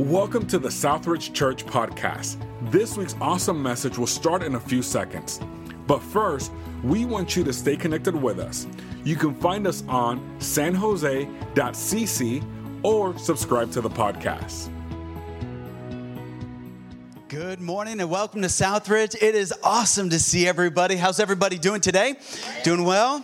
[0.00, 2.38] Welcome to the Southridge Church Podcast.
[2.70, 5.38] This week's awesome message will start in a few seconds.
[5.86, 8.66] But first, we want you to stay connected with us.
[9.04, 11.24] You can find us on sanjose.cc
[12.82, 14.70] or subscribe to the podcast.
[17.28, 19.14] Good morning and welcome to Southridge.
[19.20, 20.96] It is awesome to see everybody.
[20.96, 22.14] How's everybody doing today?
[22.64, 23.22] Doing well?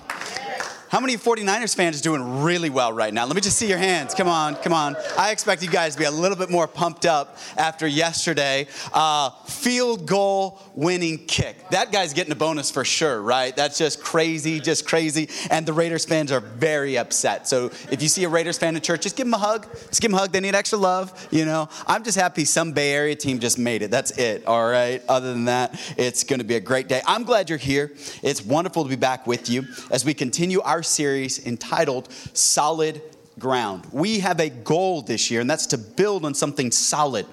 [0.89, 3.27] How many 49ers fans are doing really well right now?
[3.27, 4.15] Let me just see your hands.
[4.15, 4.97] Come on, come on.
[5.19, 8.69] I expect you guys to be a little bit more pumped up after yesterday.
[8.93, 11.57] Uh, field goal winning kick.
[11.71, 13.55] That guy's getting a bonus for sure, right?
[13.57, 15.29] That's just crazy, just crazy.
[15.51, 17.49] And the Raiders fans are very upset.
[17.49, 19.67] So if you see a Raiders fan in church, just give them a hug.
[19.89, 20.31] Just give them a hug.
[20.31, 21.69] They need extra love, you know.
[21.89, 23.91] I'm just happy some Bay Area team just made it.
[23.91, 25.03] That's it, all right?
[25.09, 27.03] Other than that, it's going to be a great day.
[27.07, 27.93] I'm glad you're here.
[28.23, 33.03] It's wonderful to be back with you as we continue our series entitled Solid
[33.39, 33.87] Ground.
[33.93, 37.27] We have a goal this year, and that's to build on something solid.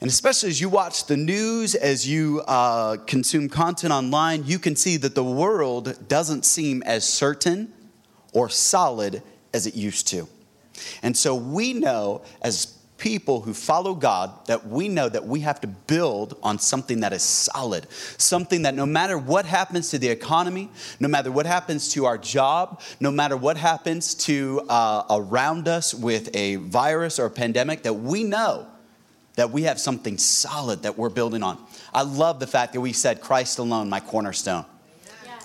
[0.00, 4.74] And especially as you watch the news, as you uh, consume content online, you can
[4.74, 7.72] see that the world doesn't seem as certain
[8.32, 10.26] or solid as it used to.
[11.02, 15.60] And so we know as people who follow God that we know that we have
[15.62, 20.08] to build on something that is solid, something that no matter what happens to the
[20.08, 20.68] economy,
[21.00, 25.94] no matter what happens to our job, no matter what happens to uh, around us
[25.94, 28.66] with a virus or a pandemic, that we know
[29.36, 31.58] that we have something solid that we're building on.
[31.94, 34.66] I love the fact that we said Christ alone, my cornerstone.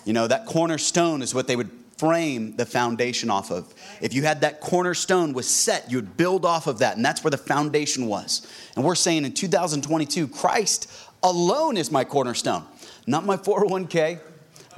[0.03, 3.73] You know, that cornerstone is what they would frame the foundation off of.
[4.01, 7.23] If you had that cornerstone was set, you would build off of that, and that's
[7.23, 8.45] where the foundation was.
[8.75, 10.91] And we're saying in 2022, Christ
[11.23, 12.63] alone is my cornerstone,
[13.07, 14.19] not my 401k,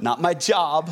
[0.00, 0.90] not my job,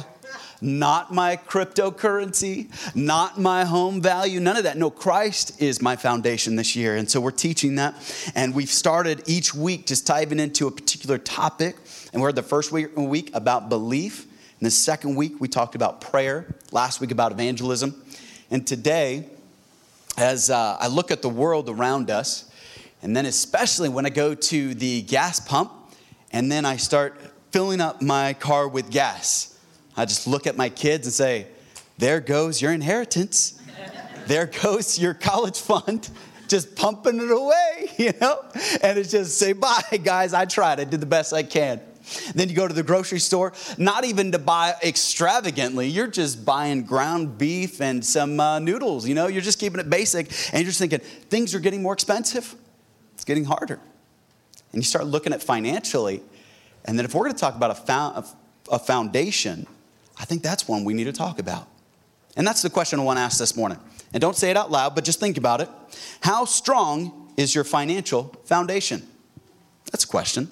[0.60, 4.76] not my cryptocurrency, not my home value, none of that.
[4.76, 6.96] No, Christ is my foundation this year.
[6.96, 7.94] And so we're teaching that.
[8.34, 11.76] And we've started each week just diving into a particular topic.
[12.12, 14.26] And we're the first week about belief.
[14.58, 16.54] In the second week, we talked about prayer.
[16.72, 18.02] Last week, about evangelism.
[18.50, 19.28] And today,
[20.16, 22.50] as uh, I look at the world around us,
[23.02, 25.72] and then especially when I go to the gas pump,
[26.32, 29.58] and then I start filling up my car with gas,
[29.94, 31.48] I just look at my kids and say,
[31.98, 33.60] There goes your inheritance.
[34.26, 36.08] There goes your college fund
[36.48, 38.42] just pumping it away, you know?
[38.82, 40.34] And it's just say, bye, guys.
[40.34, 40.80] I tried.
[40.80, 41.80] I did the best I can.
[42.34, 45.88] Then you go to the grocery store, not even to buy extravagantly.
[45.88, 49.06] You're just buying ground beef and some uh, noodles.
[49.08, 51.92] You know, you're just keeping it basic, and you're just thinking things are getting more
[51.92, 52.54] expensive.
[53.14, 53.80] It's getting harder,
[54.72, 56.22] and you start looking at financially.
[56.84, 58.24] And then if we're going to talk about a,
[58.70, 59.66] a foundation,
[60.18, 61.66] I think that's one we need to talk about.
[62.36, 63.78] And that's the question I want to ask this morning.
[64.12, 65.68] And don't say it out loud, but just think about it.
[66.20, 69.02] How strong is your financial foundation?
[69.90, 70.50] That's a question.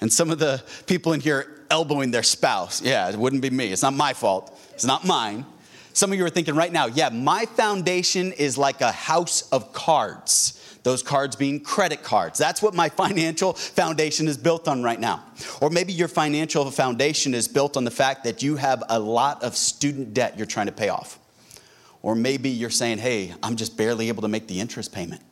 [0.00, 2.82] And some of the people in here elbowing their spouse.
[2.82, 3.72] Yeah, it wouldn't be me.
[3.72, 4.58] It's not my fault.
[4.72, 5.46] It's not mine.
[5.92, 9.72] Some of you are thinking right now, yeah, my foundation is like a house of
[9.72, 10.78] cards.
[10.82, 12.38] Those cards being credit cards.
[12.38, 15.24] That's what my financial foundation is built on right now.
[15.60, 19.42] Or maybe your financial foundation is built on the fact that you have a lot
[19.42, 21.18] of student debt you're trying to pay off.
[22.02, 25.22] Or maybe you're saying, hey, I'm just barely able to make the interest payment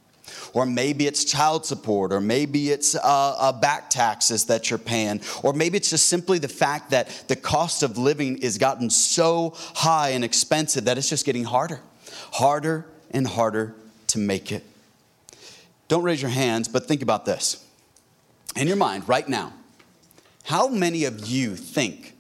[0.53, 5.21] or maybe it's child support, or maybe it's uh, uh, back taxes that you're paying,
[5.43, 9.55] or maybe it's just simply the fact that the cost of living has gotten so
[9.75, 11.81] high and expensive that it's just getting harder,
[12.33, 13.75] harder and harder
[14.09, 14.65] to make it.
[15.89, 17.65] Don't raise your hands, but think about this.
[18.57, 19.53] In your mind, right now,
[20.45, 22.15] how many of you think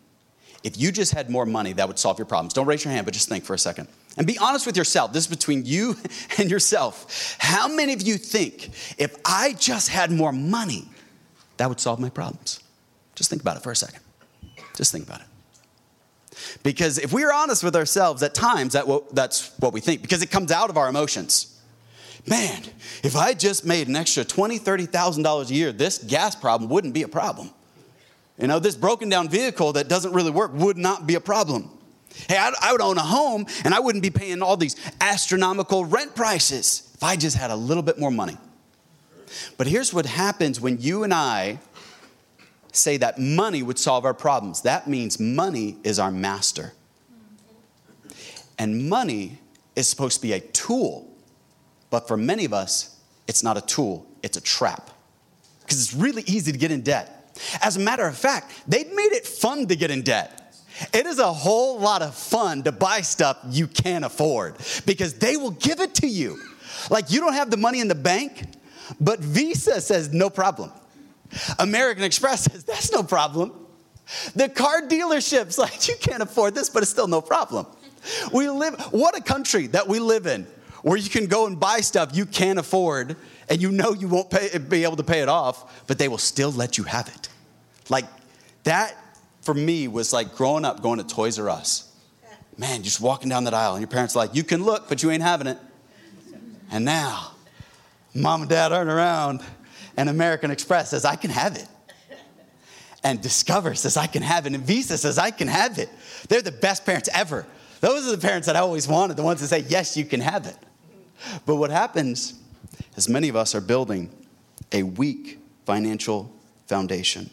[0.62, 2.54] if you just had more money, that would solve your problems?
[2.54, 3.86] Don't raise your hand, but just think for a second.
[4.16, 5.12] And be honest with yourself.
[5.12, 5.96] This is between you
[6.38, 7.36] and yourself.
[7.38, 10.88] How many of you think if I just had more money,
[11.56, 12.60] that would solve my problems?
[13.14, 14.00] Just think about it for a second.
[14.76, 15.26] Just think about it.
[16.62, 20.22] Because if we are honest with ourselves, at times that that's what we think, because
[20.22, 21.50] it comes out of our emotions.
[22.26, 22.62] Man,
[23.02, 27.02] if I just made an extra $20,000, $30,000 a year, this gas problem wouldn't be
[27.02, 27.50] a problem.
[28.38, 31.70] You know, this broken down vehicle that doesn't really work would not be a problem.
[32.28, 35.84] Hey, I, I would own a home and I wouldn't be paying all these astronomical
[35.84, 38.36] rent prices if I just had a little bit more money.
[39.56, 41.58] But here's what happens when you and I
[42.72, 46.72] say that money would solve our problems that means money is our master.
[48.58, 49.38] And money
[49.74, 51.10] is supposed to be a tool,
[51.90, 54.90] but for many of us, it's not a tool, it's a trap.
[55.60, 57.32] Because it's really easy to get in debt.
[57.62, 60.43] As a matter of fact, they've made it fun to get in debt.
[60.92, 64.56] It is a whole lot of fun to buy stuff you can't afford
[64.86, 66.38] because they will give it to you.
[66.90, 68.42] Like you don't have the money in the bank,
[69.00, 70.70] But Visa says no problem.
[71.58, 73.52] American Express says that's no problem.
[74.34, 77.66] The car dealerships, like, you can't afford this, but it's still no problem.
[78.32, 80.46] We live, what a country that we live in
[80.82, 83.16] where you can go and buy stuff you can't afford
[83.48, 86.18] and you know you won't pay, be able to pay it off, but they will
[86.18, 87.28] still let you have it.
[87.88, 88.04] Like,
[88.64, 88.94] that
[89.44, 91.92] for me was like growing up going to Toys R Us.
[92.56, 95.02] Man, just walking down that aisle, and your parents are like, You can look, but
[95.02, 95.58] you ain't having it.
[96.70, 97.32] And now,
[98.14, 99.42] mom and dad aren't around,
[99.96, 101.68] and American Express says, I can have it.
[103.02, 104.54] And Discover says, I can have it.
[104.54, 105.90] And Visa says, I can have it.
[106.28, 107.46] They're the best parents ever.
[107.80, 110.20] Those are the parents that I always wanted, the ones that say, Yes, you can
[110.20, 110.56] have it.
[111.44, 112.34] But what happens
[112.96, 114.10] is many of us are building
[114.72, 116.32] a weak financial
[116.66, 117.30] foundation.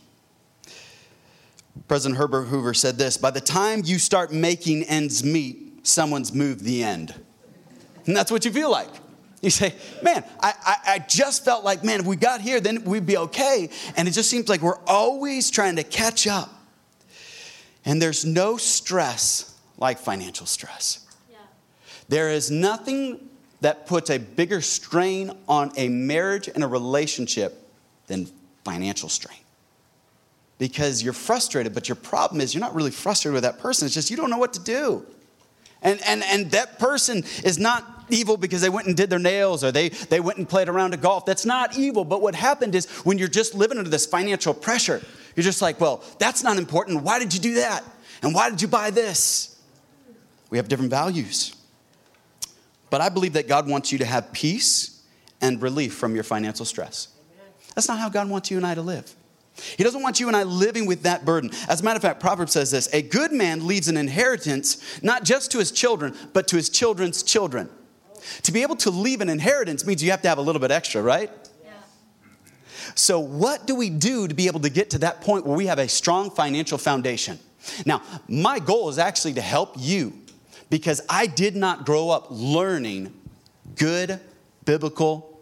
[1.87, 6.63] President Herbert Hoover said this By the time you start making ends meet, someone's moved
[6.63, 7.13] the end.
[8.05, 8.89] And that's what you feel like.
[9.41, 9.73] You say,
[10.03, 13.17] man, I, I, I, just felt like, man, if we got here, then we'd be
[13.17, 13.69] okay.
[13.97, 16.49] And it just seems like we're always trying to catch up.
[17.83, 21.07] And there's no stress like financial stress.
[21.31, 21.37] Yeah.
[22.07, 23.19] There is nothing
[23.61, 27.67] that puts a bigger strain on a marriage and a relationship
[28.05, 28.27] than
[28.63, 29.40] financial strain.
[30.61, 33.87] Because you're frustrated, but your problem is you're not really frustrated with that person.
[33.87, 35.03] It's just you don't know what to do.
[35.81, 39.63] And, and, and that person is not evil because they went and did their nails
[39.63, 41.25] or they, they went and played around a golf.
[41.25, 42.05] That's not evil.
[42.05, 45.01] But what happened is when you're just living under this financial pressure,
[45.35, 47.01] you're just like, well, that's not important.
[47.01, 47.83] Why did you do that?
[48.21, 49.59] And why did you buy this?
[50.51, 51.55] We have different values.
[52.91, 55.01] But I believe that God wants you to have peace
[55.41, 57.07] and relief from your financial stress.
[57.73, 59.15] That's not how God wants you and I to live.
[59.55, 61.51] He doesn't want you and I living with that burden.
[61.67, 65.23] As a matter of fact, Proverbs says this a good man leaves an inheritance not
[65.23, 67.69] just to his children, but to his children's children.
[68.43, 70.71] To be able to leave an inheritance means you have to have a little bit
[70.71, 71.29] extra, right?
[71.63, 71.71] Yeah.
[72.95, 75.65] So, what do we do to be able to get to that point where we
[75.65, 77.39] have a strong financial foundation?
[77.85, 80.13] Now, my goal is actually to help you
[80.69, 83.13] because I did not grow up learning
[83.75, 84.19] good
[84.65, 85.39] biblical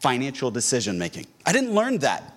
[0.00, 1.26] financial decision making.
[1.46, 2.31] I didn't learn that.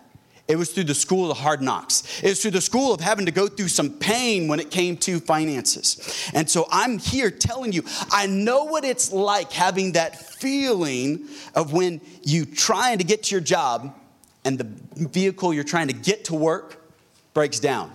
[0.47, 2.21] It was through the school of hard knocks.
[2.21, 4.95] It was through the school of having to go through some pain when it came
[4.97, 6.29] to finances.
[6.35, 11.73] And so I'm here telling you, I know what it's like having that feeling of
[11.73, 13.95] when you trying to get to your job
[14.43, 14.67] and the
[15.07, 16.93] vehicle you're trying to get to work
[17.33, 17.91] breaks down.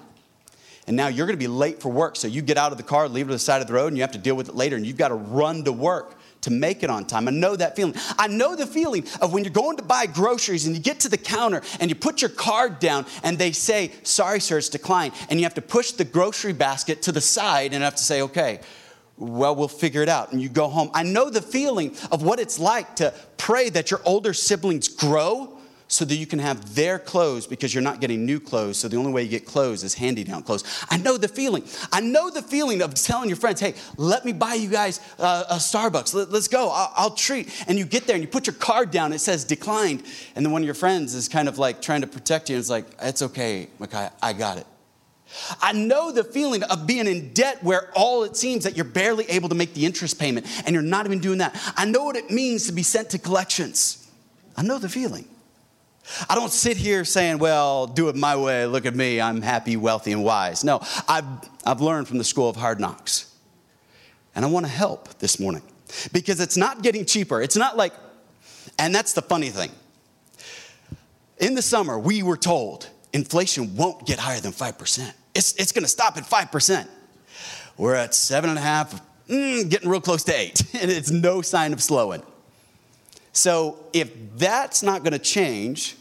[0.89, 2.17] And now you're going to be late for work.
[2.17, 3.89] So you get out of the car, leave it to the side of the road,
[3.89, 4.75] and you have to deal with it later.
[4.75, 7.29] And you've got to run to work to make it on time.
[7.29, 7.95] I know that feeling.
[8.19, 11.09] I know the feeling of when you're going to buy groceries and you get to
[11.09, 15.13] the counter and you put your card down and they say, sorry, sir, it's declined.
[15.29, 18.23] And you have to push the grocery basket to the side and have to say,
[18.23, 18.61] okay,
[19.17, 20.33] well, we'll figure it out.
[20.33, 20.91] And you go home.
[20.95, 25.60] I know the feeling of what it's like to pray that your older siblings grow
[25.91, 28.79] so that you can have their clothes because you're not getting new clothes.
[28.79, 30.63] So the only way you get clothes is handy down clothes.
[30.89, 31.65] I know the feeling.
[31.91, 35.43] I know the feeling of telling your friends, hey, let me buy you guys uh,
[35.51, 36.15] a Starbucks.
[36.15, 36.71] Let, us go.
[36.71, 37.65] I'll, I'll treat.
[37.67, 39.13] And you get there and you put your card down.
[39.13, 40.05] It says declined.
[40.37, 42.55] And then one of your friends is kind of like trying to protect you.
[42.55, 44.67] And it's like, it's okay, Makai, I got it.
[45.61, 49.25] I know the feeling of being in debt where all it seems that you're barely
[49.25, 51.61] able to make the interest payment and you're not even doing that.
[51.77, 54.09] I know what it means to be sent to collections.
[54.57, 55.27] I know the feeling.
[56.29, 59.77] I don't sit here saying, well, do it my way, look at me, I'm happy,
[59.77, 60.65] wealthy, and wise.
[60.65, 61.25] No, I've,
[61.65, 63.35] I've learned from the school of hard knocks.
[64.35, 65.63] And I want to help this morning
[66.13, 67.43] because it's not getting cheaper.
[67.43, 67.93] It's not like,
[68.79, 69.71] and that's the funny thing.
[71.39, 75.13] In the summer, we were told inflation won't get higher than 5%.
[75.35, 76.87] It's, it's going to stop at 5%.
[77.77, 81.41] We're at seven and a half, mm, getting real close to eight, and it's no
[81.41, 82.23] sign of slowing.
[83.33, 85.97] So if that's not going to change,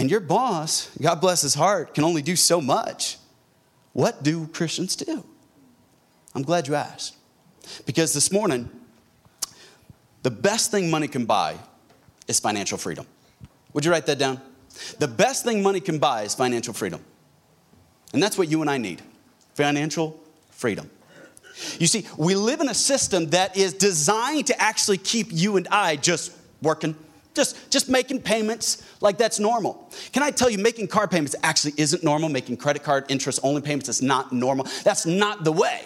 [0.00, 3.18] and your boss, God bless his heart, can only do so much,
[3.92, 5.22] what do Christians do?
[6.34, 7.16] I'm glad you asked.
[7.84, 8.70] Because this morning,
[10.22, 11.58] the best thing money can buy
[12.28, 13.06] is financial freedom.
[13.74, 14.40] Would you write that down?
[14.98, 17.04] The best thing money can buy is financial freedom.
[18.14, 19.02] And that's what you and I need
[19.52, 20.18] financial
[20.50, 20.90] freedom.
[21.78, 25.68] You see, we live in a system that is designed to actually keep you and
[25.68, 26.96] I just working,
[27.34, 29.90] just, just making payments like that's normal.
[30.12, 32.28] Can I tell you, making car payments actually isn't normal.
[32.28, 34.66] Making credit card interest only payments is not normal.
[34.84, 35.84] That's not the way.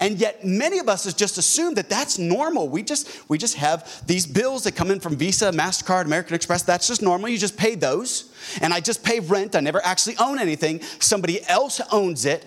[0.00, 2.70] And yet, many of us just assume that that's normal.
[2.70, 6.62] We just, we just have these bills that come in from Visa, MasterCard, American Express.
[6.62, 7.28] That's just normal.
[7.28, 8.32] You just pay those.
[8.62, 9.54] And I just pay rent.
[9.54, 10.80] I never actually own anything.
[11.00, 12.46] Somebody else owns it.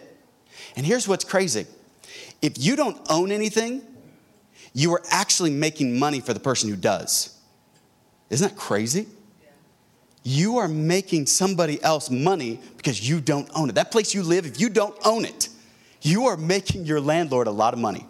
[0.76, 1.68] And here's what's crazy
[2.42, 3.82] if you don't own anything,
[4.74, 7.33] you are actually making money for the person who does.
[8.34, 9.06] Isn't that crazy?
[10.24, 13.76] You are making somebody else money because you don't own it.
[13.76, 15.50] That place you live, if you don't own it,
[16.02, 18.08] you are making your landlord a lot of money.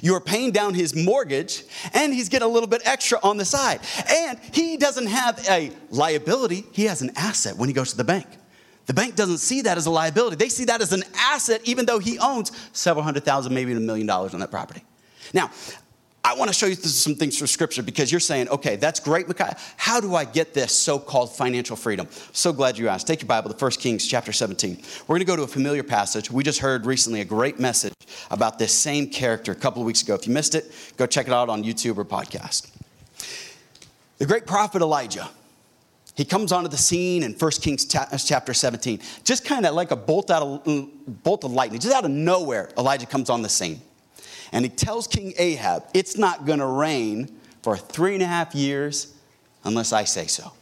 [0.00, 3.44] You are paying down his mortgage, and he's getting a little bit extra on the
[3.44, 3.80] side.
[4.08, 8.04] And he doesn't have a liability, he has an asset when he goes to the
[8.04, 8.26] bank.
[8.86, 11.84] The bank doesn't see that as a liability, they see that as an asset, even
[11.84, 14.82] though he owns several hundred thousand, maybe a million dollars on that property.
[15.34, 15.50] Now,
[16.26, 19.28] I want to show you some things from scripture because you're saying, okay, that's great,
[19.28, 19.56] Micaiah.
[19.76, 22.08] How do I get this so called financial freedom?
[22.32, 23.06] So glad you asked.
[23.06, 24.82] Take your Bible to 1 Kings chapter 17.
[25.06, 26.28] We're going to go to a familiar passage.
[26.28, 27.94] We just heard recently a great message
[28.32, 30.16] about this same character a couple of weeks ago.
[30.16, 32.72] If you missed it, go check it out on YouTube or podcast.
[34.18, 35.30] The great prophet Elijah.
[36.16, 38.98] He comes onto the scene in 1 Kings uh, chapter 17.
[39.22, 42.68] Just kind of like a bolt out of bolt of lightning, just out of nowhere,
[42.76, 43.80] Elijah comes on the scene
[44.52, 48.54] and he tells King Ahab, It's not going to rain for three and a half
[48.54, 49.14] years
[49.64, 50.52] unless I say so.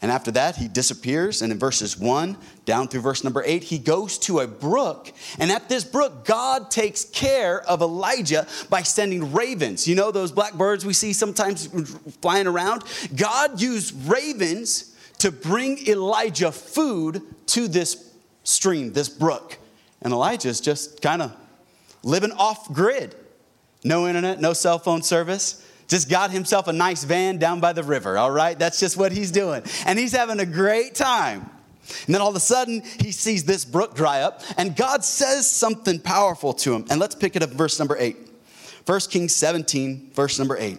[0.00, 1.42] And after that, he disappears.
[1.42, 5.12] And in verses 1 down through verse number 8, he goes to a brook.
[5.40, 9.88] And at this brook, God takes care of Elijah by sending ravens.
[9.88, 11.66] You know those black birds we see sometimes
[12.20, 12.84] flying around?
[13.16, 18.12] God used ravens to bring Elijah food to this
[18.44, 19.58] stream, this brook.
[20.00, 21.36] And Elijah's just kind of
[22.08, 23.14] living off grid.
[23.84, 25.64] No internet, no cell phone service.
[25.86, 28.58] Just got himself a nice van down by the river, all right?
[28.58, 29.62] That's just what he's doing.
[29.86, 31.48] And he's having a great time.
[32.06, 35.50] And then all of a sudden, he sees this brook dry up, and God says
[35.50, 36.84] something powerful to him.
[36.90, 38.16] And let's pick it up, verse number 8.
[38.84, 40.78] 1 Kings 17, verse number 8.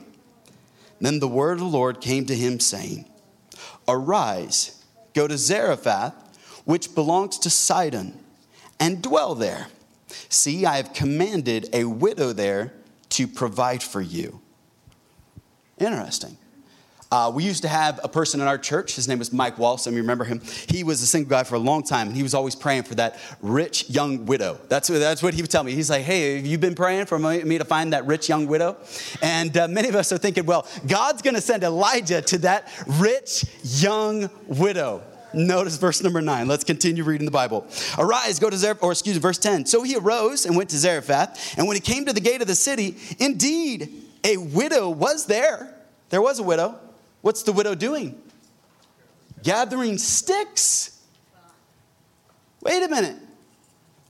[1.02, 3.06] Then the word of the Lord came to him, saying,
[3.88, 4.84] Arise,
[5.14, 6.14] go to Zarephath,
[6.66, 8.20] which belongs to Sidon,
[8.80, 9.68] and dwell there.
[10.30, 12.74] See, I have commanded a widow there
[13.10, 14.42] to provide for you.
[15.80, 16.38] Interesting.
[17.12, 18.96] Uh, we used to have a person in our church.
[18.96, 19.80] His name was Mike Wall.
[19.84, 20.42] You remember him.
[20.68, 22.94] He was a single guy for a long time, and he was always praying for
[22.96, 24.60] that rich young widow.
[24.68, 25.72] That's, that's what he would tell me.
[25.72, 28.78] He's like, Hey, have you been praying for me to find that rich young widow?
[29.24, 32.72] And uh, many of us are thinking, Well, God's going to send Elijah to that
[32.86, 35.02] rich young widow.
[35.34, 36.48] Notice verse number nine.
[36.48, 37.68] Let's continue reading the Bible.
[37.98, 39.66] Arise, go to Zarephath, or excuse me, verse 10.
[39.66, 41.58] So he arose and went to Zarephath.
[41.58, 45.74] And when he came to the gate of the city, indeed, a widow was there.
[46.10, 46.80] There was a widow.
[47.22, 48.22] What's the widow doing?
[49.44, 51.00] Gathering sticks.
[52.62, 53.16] Wait a minute.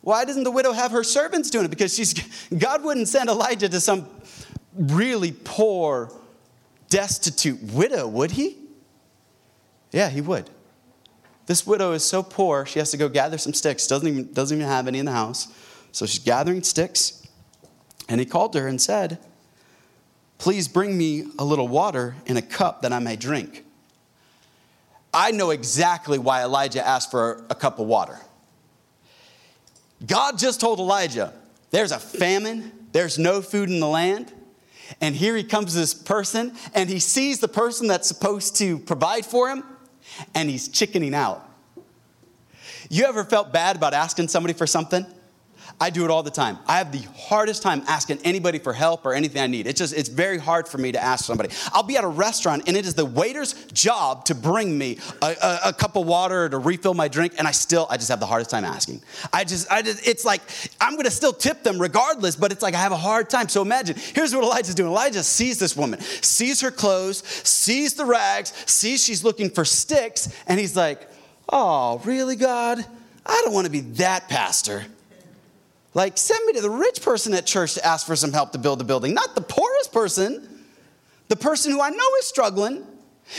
[0.01, 1.69] Why doesn't the widow have her servants doing it?
[1.69, 2.13] Because she's,
[2.57, 4.07] God wouldn't send Elijah to some
[4.77, 6.11] really poor,
[6.89, 8.57] destitute widow, would he?
[9.91, 10.49] Yeah, he would.
[11.49, 13.87] This widow is so poor, she has to go gather some sticks.
[13.87, 15.47] Doesn't even, doesn't even have any in the house.
[15.91, 17.27] So she's gathering sticks.
[18.07, 19.17] And he called to her and said,
[20.37, 23.65] Please bring me a little water in a cup that I may drink.
[25.11, 28.19] I know exactly why Elijah asked for a cup of water.
[30.05, 31.33] God just told Elijah,
[31.71, 34.31] There's a famine, there's no food in the land.
[35.01, 39.25] And here he comes, this person, and he sees the person that's supposed to provide
[39.25, 39.63] for him
[40.35, 41.45] and he's chickening out.
[42.89, 45.05] You ever felt bad about asking somebody for something?
[45.81, 46.57] I do it all the time.
[46.67, 49.65] I have the hardest time asking anybody for help or anything I need.
[49.65, 51.49] It's just, it's very hard for me to ask somebody.
[51.71, 55.35] I'll be at a restaurant and it is the waiter's job to bring me a,
[55.41, 58.19] a, a cup of water to refill my drink, and I still, I just have
[58.19, 59.01] the hardest time asking.
[59.31, 60.41] I just, I just, it's like,
[60.81, 63.47] I'm gonna still tip them regardless, but it's like I have a hard time.
[63.47, 68.05] So imagine, here's what Elijah's doing Elijah sees this woman, sees her clothes, sees the
[68.05, 71.07] rags, sees she's looking for sticks, and he's like,
[71.47, 72.85] oh, really, God?
[73.25, 74.85] I don't wanna be that pastor.
[75.93, 78.57] Like, send me to the rich person at church to ask for some help to
[78.57, 80.65] build the building, not the poorest person,
[81.29, 82.85] the person who I know is struggling.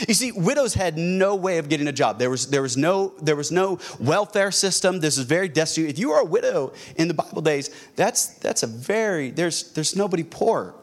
[0.07, 2.17] You see, widows had no way of getting a job.
[2.17, 5.01] There was, there was, no, there was no welfare system.
[5.01, 5.89] This is very destitute.
[5.89, 9.95] If you are a widow in the Bible days, that's, that's a very, there's, there's
[9.95, 10.75] nobody poor.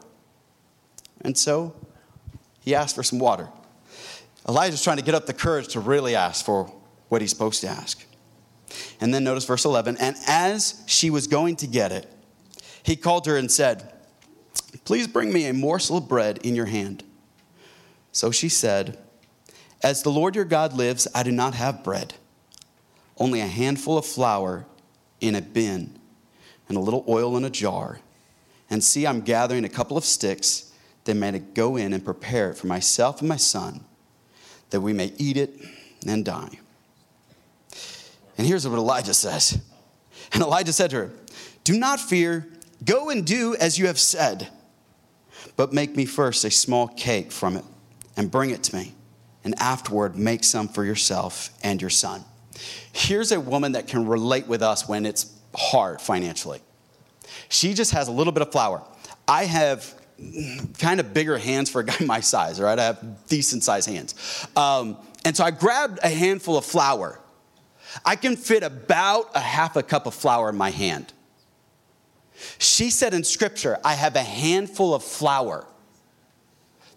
[1.21, 1.75] And so
[2.61, 3.49] he asked for some water.
[4.47, 6.71] Elijah's trying to get up the courage to really ask for
[7.09, 8.05] what he's supposed to ask.
[8.99, 9.97] And then notice verse 11.
[9.97, 12.11] And as she was going to get it,
[12.83, 13.93] he called her and said,
[14.85, 17.03] Please bring me a morsel of bread in your hand.
[18.11, 18.97] So she said,
[19.81, 22.15] As the Lord your God lives, I do not have bread,
[23.17, 24.65] only a handful of flour
[25.21, 25.99] in a bin
[26.67, 27.99] and a little oil in a jar.
[28.69, 30.71] And see, I'm gathering a couple of sticks
[31.05, 33.83] that may go in and prepare it for myself and my son,
[34.69, 35.59] that we may eat it
[36.05, 36.59] and die.
[38.39, 39.59] And here's what Elijah says.
[40.31, 41.11] And Elijah said to her,
[41.65, 42.47] Do not fear,
[42.85, 44.47] go and do as you have said,
[45.57, 47.65] but make me first a small cake from it
[48.15, 48.93] and bring it to me.
[49.43, 52.23] And afterward, make some for yourself and your son.
[52.93, 56.61] Here's a woman that can relate with us when it's hard financially.
[57.49, 58.81] She just has a little bit of flour.
[59.27, 59.93] I have
[60.77, 62.79] kind of bigger hands for a guy my size, right?
[62.79, 64.15] I have decent sized hands.
[64.55, 67.19] Um, and so I grabbed a handful of flour.
[68.05, 71.13] I can fit about a half a cup of flour in my hand.
[72.57, 75.65] She said in scripture, I have a handful of flour.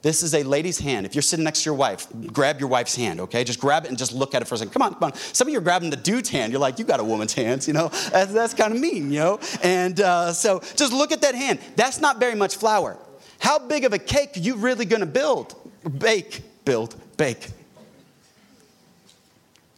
[0.03, 1.07] This is a lady's hand.
[1.07, 3.45] If you're sitting next to your wife, grab your wife's hand, okay?
[3.45, 4.73] Just grab it and just look at it for a second.
[4.73, 5.15] Come on, come on.
[5.15, 6.53] Some of you are grabbing the dude's hand.
[6.53, 7.89] You're like, you got a woman's hands, you know?
[8.11, 9.41] That's, that's kind of mean, you know?
[9.63, 11.61] And uh, so just look at that hand.
[11.77, 12.99] That's not very much flour.
[13.39, 15.55] How big of a cake are you really gonna build?
[15.99, 17.49] Bake, build, bake.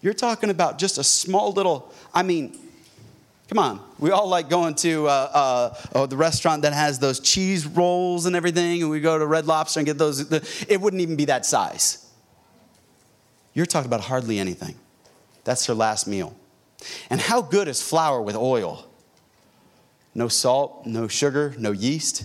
[0.05, 2.59] You're talking about just a small little, I mean,
[3.49, 7.21] Come on, we all like going to uh, uh, oh, the restaurant that has those
[7.21, 10.33] cheese rolls and everything, and we go to Red Lobster and get those.
[10.67, 12.11] It wouldn't even be that size.
[13.53, 14.77] You're talking about hardly anything.
[15.45, 16.35] That's her last meal.
[17.11, 18.87] And how good is flour with oil?
[20.15, 22.25] No salt, no sugar, no yeast.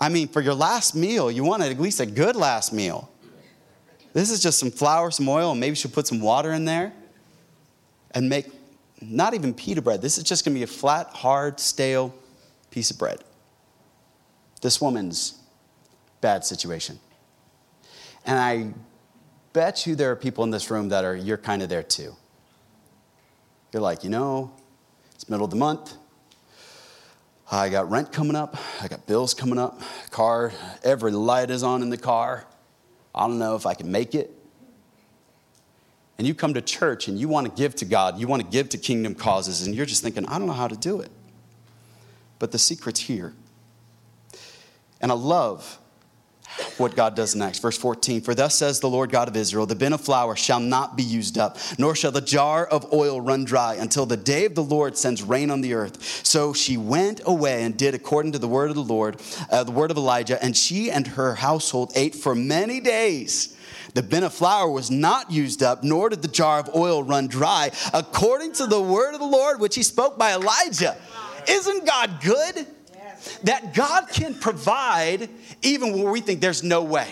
[0.00, 3.09] I mean, for your last meal, you want at least a good last meal.
[4.12, 6.92] This is just some flour, some oil, and maybe she'll put some water in there
[8.12, 8.46] and make
[9.00, 10.02] not even pita bread.
[10.02, 12.14] This is just going to be a flat, hard, stale
[12.70, 13.22] piece of bread.
[14.60, 15.38] This woman's
[16.20, 16.98] bad situation.
[18.26, 18.74] And I
[19.52, 22.14] bet you there are people in this room that are, you're kind of there too.
[23.72, 24.52] You're like, you know,
[25.14, 25.94] it's middle of the month.
[27.50, 28.56] I got rent coming up.
[28.80, 29.80] I got bills coming up.
[30.10, 30.52] Car,
[30.84, 32.46] every light is on in the car.
[33.14, 34.34] I don't know if I can make it
[36.20, 38.48] and you come to church and you want to give to God, you want to
[38.48, 41.10] give to kingdom causes, and you're just thinking, I don't know how to do it.
[42.38, 43.32] But the secret's here.
[45.00, 45.78] And I love
[46.78, 47.60] what God does next.
[47.60, 50.60] Verse 14 For thus says the Lord God of Israel, the bin of flour shall
[50.60, 54.44] not be used up, nor shall the jar of oil run dry until the day
[54.46, 56.26] of the Lord sends rain on the earth.
[56.26, 59.72] So she went away and did according to the word of the Lord, uh, the
[59.72, 63.56] word of Elijah, and she and her household ate for many days.
[63.94, 67.26] The bin of flour was not used up, nor did the jar of oil run
[67.26, 70.96] dry, according to the word of the Lord, which he spoke by Elijah.
[71.48, 72.66] Isn't God good?
[73.44, 75.28] That God can provide
[75.62, 77.08] even where we think there's no way.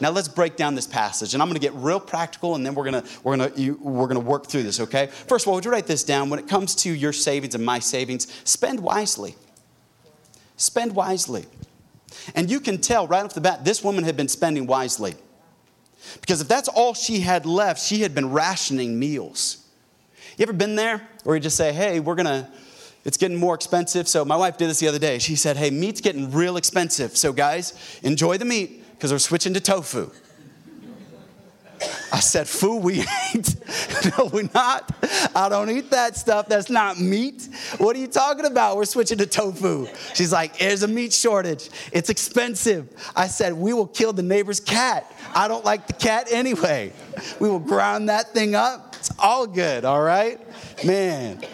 [0.00, 2.74] Now let's break down this passage, and I'm going to get real practical, and then
[2.74, 4.78] we're going to we're going to we're going to work through this.
[4.78, 5.06] Okay.
[5.06, 6.30] First of all, would you write this down?
[6.30, 9.34] When it comes to your savings and my savings, spend wisely.
[10.56, 11.46] Spend wisely,
[12.34, 15.14] and you can tell right off the bat this woman had been spending wisely.
[16.20, 19.64] Because if that's all she had left, she had been rationing meals.
[20.36, 22.50] You ever been there where you just say, hey, we're gonna,
[23.08, 24.06] it's getting more expensive.
[24.06, 25.18] So my wife did this the other day.
[25.18, 27.16] She said, hey, meat's getting real expensive.
[27.16, 30.10] So guys, enjoy the meat because we're switching to tofu.
[32.12, 33.54] I said, Foo, we ain't.
[34.18, 34.92] no, we're not.
[35.34, 36.48] I don't eat that stuff.
[36.48, 37.48] That's not meat.
[37.78, 38.76] What are you talking about?
[38.76, 39.86] We're switching to tofu.
[40.14, 41.70] She's like, There's a meat shortage.
[41.92, 42.88] It's expensive.
[43.14, 45.10] I said, We will kill the neighbor's cat.
[45.34, 46.92] I don't like the cat anyway.
[47.38, 48.96] We will ground that thing up.
[48.96, 50.40] It's all good, all right?
[50.84, 51.44] Man.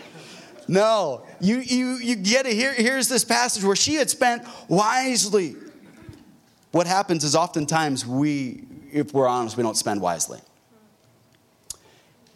[0.66, 2.54] No, you, you, you get it.
[2.54, 5.56] Here, here's this passage where she had spent wisely.
[6.72, 10.40] What happens is oftentimes we, if we're honest, we don't spend wisely.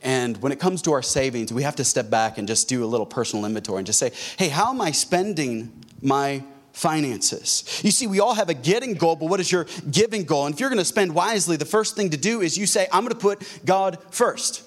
[0.03, 2.85] And when it comes to our savings, we have to step back and just do
[2.85, 7.81] a little personal inventory and just say, hey, how am I spending my finances?
[7.83, 10.47] You see, we all have a getting goal, but what is your giving goal?
[10.47, 12.87] And if you're going to spend wisely, the first thing to do is you say,
[12.93, 14.63] I'm going to put God first.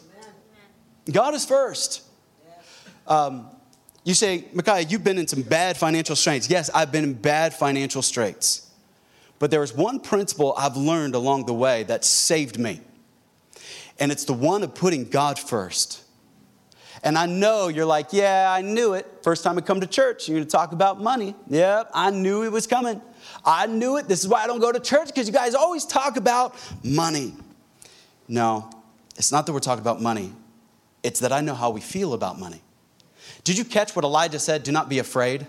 [1.10, 2.04] God is first.
[3.08, 3.47] Um,
[4.03, 6.49] you say, Micaiah, you've been in some bad financial straits.
[6.49, 8.71] Yes, I've been in bad financial straits.
[9.37, 12.81] But there is one principle I've learned along the way that saved me.
[13.99, 16.03] And it's the one of putting God first.
[17.03, 19.07] And I know you're like, yeah, I knew it.
[19.23, 21.35] First time I come to church, you're gonna talk about money.
[21.47, 23.01] Yep, I knew it was coming.
[23.43, 24.07] I knew it.
[24.07, 27.33] This is why I don't go to church, because you guys always talk about money.
[28.27, 28.69] No,
[29.17, 30.33] it's not that we're talking about money,
[31.01, 32.61] it's that I know how we feel about money.
[33.43, 34.63] Did you catch what Elijah said?
[34.63, 35.47] Do not be afraid.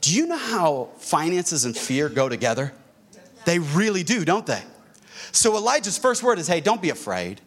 [0.00, 2.72] Do you know how finances and fear go together?
[3.44, 4.62] They really do, don't they?
[5.32, 7.40] So Elijah's first word is, hey, don't be afraid.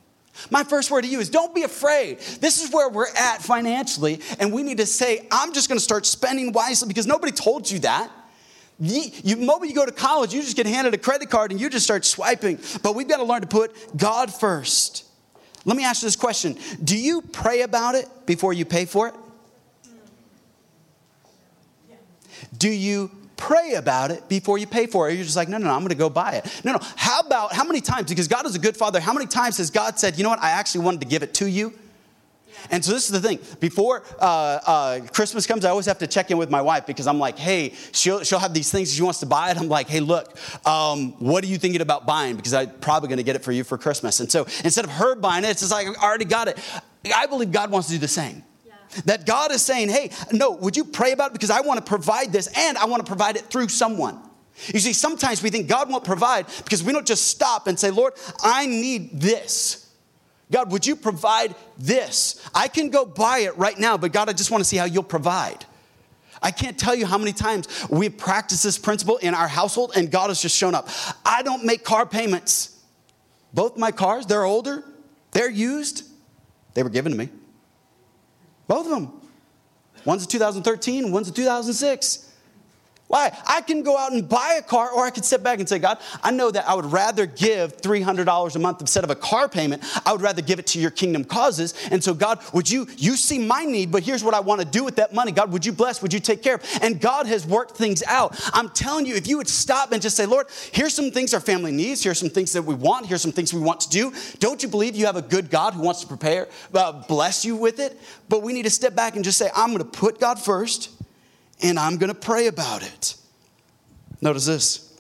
[0.50, 2.20] My first word to you is don't be afraid.
[2.20, 6.06] This is where we're at financially, and we need to say, I'm just gonna start
[6.06, 8.12] spending wisely because nobody told you that.
[8.80, 11.62] You, you, moment you go to college, you just get handed a credit card and
[11.62, 12.60] you just start swiping.
[12.82, 15.06] But we've got to learn to put God first.
[15.64, 19.10] Let me ask you this question Do you pray about it before you pay for
[19.10, 19.14] it?
[22.58, 25.16] Do you pray about it before you pay for it.
[25.16, 26.62] You're just like, no, no, no, I'm gonna go buy it.
[26.64, 26.80] No, no.
[26.96, 29.70] How about how many times, because God is a good father, how many times has
[29.70, 31.74] God said, you know what, I actually wanted to give it to you?
[32.72, 33.40] And so this is the thing.
[33.60, 34.24] Before uh,
[34.66, 37.38] uh, Christmas comes, I always have to check in with my wife because I'm like,
[37.38, 39.50] hey, she'll, she'll have these things she wants to buy.
[39.50, 42.38] And I'm like, hey, look, um, what are you thinking about buying?
[42.38, 44.22] Because I'm probably going to get it for you for Christmas.
[44.22, 46.58] And so instead of her buying it, it's just like, I already got it.
[47.14, 48.44] I believe God wants to do the same.
[49.06, 51.34] That God is saying, hey, no, would you pray about it?
[51.34, 54.20] Because I want to provide this and I want to provide it through someone.
[54.68, 57.90] You see, sometimes we think God won't provide because we don't just stop and say,
[57.90, 59.90] Lord, I need this.
[60.52, 62.40] God, would you provide this?
[62.54, 64.86] I can go buy it right now, but God, I just want to see how
[64.86, 65.66] you'll provide.
[66.42, 70.12] I can't tell you how many times we've practiced this principle in our household and
[70.12, 70.90] God has just shown up.
[71.26, 72.82] I don't make car payments.
[73.54, 74.84] Both my cars, they're older,
[75.32, 76.04] they're used,
[76.74, 77.30] they were given to me.
[78.68, 79.22] Both of them.
[80.06, 82.33] One's a 2013, one's a 2006.
[83.14, 83.32] Why?
[83.46, 85.78] I can go out and buy a car, or I could sit back and say,
[85.78, 89.48] God, I know that I would rather give $300 a month instead of a car
[89.48, 89.84] payment.
[90.04, 91.76] I would rather give it to your kingdom causes.
[91.92, 94.66] And so, God, would you, you see my need, but here's what I want to
[94.66, 95.32] do with that money.
[95.32, 96.02] God, would you bless?
[96.02, 96.80] Would you take care of?
[96.82, 98.34] And God has worked things out.
[98.52, 101.40] I'm telling you, if you would stop and just say, Lord, here's some things our
[101.40, 104.12] family needs, here's some things that we want, here's some things we want to do.
[104.40, 107.58] Don't you believe you have a good God who wants to prepare, uh, bless you
[107.58, 107.96] with it?
[108.28, 110.90] But we need to step back and just say, I'm going to put God first
[111.64, 113.16] and I'm going to pray about it.
[114.22, 114.94] Notice this.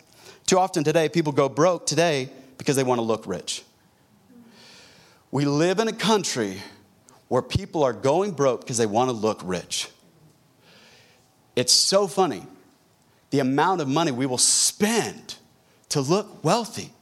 [0.45, 3.63] Too often today, people go broke today because they want to look rich.
[5.29, 6.61] We live in a country
[7.27, 9.89] where people are going broke because they want to look rich.
[11.55, 12.43] It's so funny
[13.31, 15.35] the amount of money we will spend
[15.89, 16.92] to look wealthy.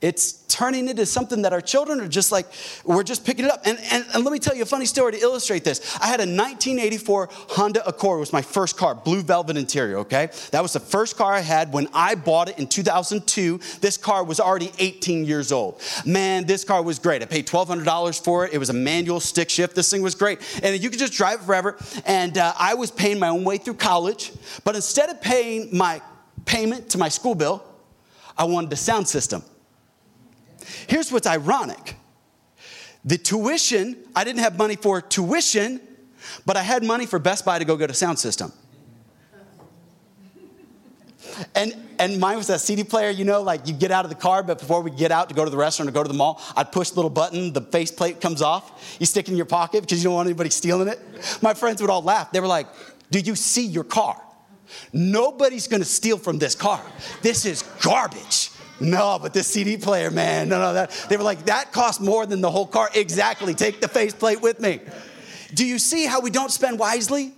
[0.00, 2.46] It's turning into something that our children are just like,
[2.84, 3.62] we're just picking it up.
[3.66, 5.96] And, and, and, let me tell you a funny story to illustrate this.
[6.00, 10.28] I had a 1984 Honda Accord, it was my first car, blue velvet interior, okay?
[10.52, 13.58] That was the first car I had when I bought it in 2002.
[13.80, 15.82] This car was already 18 years old.
[16.06, 17.20] Man, this car was great.
[17.20, 18.54] I paid $1,200 for it.
[18.54, 19.74] It was a manual stick shift.
[19.74, 20.38] This thing was great.
[20.62, 21.76] And you could just drive it forever.
[22.06, 24.30] And uh, I was paying my own way through college.
[24.62, 26.00] But instead of paying my
[26.44, 27.64] payment to my school bill,
[28.36, 29.42] I wanted a sound system.
[30.86, 31.96] Here's what's ironic
[33.04, 35.80] the tuition, I didn't have money for tuition,
[36.44, 38.52] but I had money for Best Buy to go get a sound system.
[41.54, 44.16] And, and mine was that CD player, you know, like you get out of the
[44.16, 46.14] car, but before we get out to go to the restaurant or go to the
[46.14, 48.96] mall, I'd push the little button, the face plate comes off.
[48.98, 51.00] You stick it in your pocket because you don't want anybody stealing it.
[51.40, 52.32] My friends would all laugh.
[52.32, 52.66] They were like,
[53.10, 54.20] Do you see your car?
[54.92, 56.82] Nobody's gonna steal from this car.
[57.22, 58.50] This is garbage.
[58.80, 62.26] No, but this CD player, man, no, no, that, they were like, that cost more
[62.26, 62.90] than the whole car.
[62.94, 64.80] Exactly, take the faceplate with me.
[65.54, 67.32] Do you see how we don't spend wisely?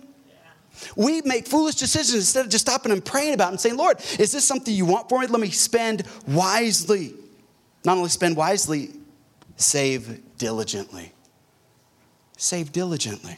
[0.97, 4.33] We make foolish decisions instead of just stopping and praying about and saying, Lord, is
[4.33, 5.27] this something you want for me?
[5.27, 7.15] Let me spend wisely.
[7.85, 8.91] Not only spend wisely,
[9.57, 11.13] save diligently.
[12.37, 13.37] Save diligently.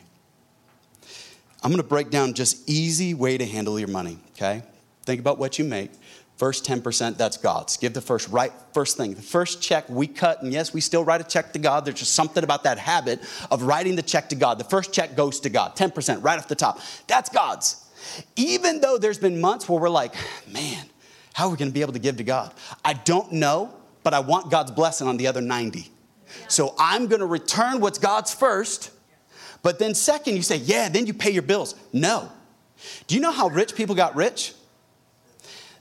[1.62, 4.62] I'm going to break down just easy way to handle your money, okay?
[5.04, 5.90] Think about what you make.
[6.42, 7.76] First 10%, that's God's.
[7.76, 9.14] Give the first right first thing.
[9.14, 11.84] The first check we cut, and yes, we still write a check to God.
[11.84, 13.20] There's just something about that habit
[13.52, 14.58] of writing the check to God.
[14.58, 16.80] The first check goes to God, 10% right off the top.
[17.06, 17.88] That's God's.
[18.34, 20.16] Even though there's been months where we're like,
[20.48, 20.84] man,
[21.32, 22.52] how are we going to be able to give to God?
[22.84, 25.92] I don't know, but I want God's blessing on the other 90.
[26.48, 28.90] So I'm going to return what's God's first.
[29.62, 31.76] But then, second, you say, yeah, then you pay your bills.
[31.92, 32.32] No.
[33.06, 34.54] Do you know how rich people got rich?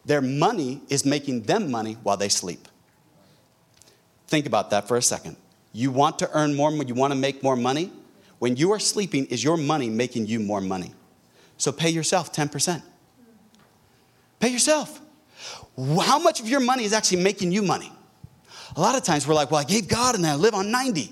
[0.05, 2.67] Their money is making them money while they sleep.
[4.27, 5.35] Think about that for a second.
[5.73, 7.91] You want to earn more, money, you want to make more money.
[8.39, 10.93] When you are sleeping, is your money making you more money?
[11.57, 12.81] So pay yourself 10%.
[14.39, 14.99] Pay yourself.
[15.77, 17.91] How much of your money is actually making you money?
[18.75, 21.11] A lot of times we're like, well, I gave God and I live on 90.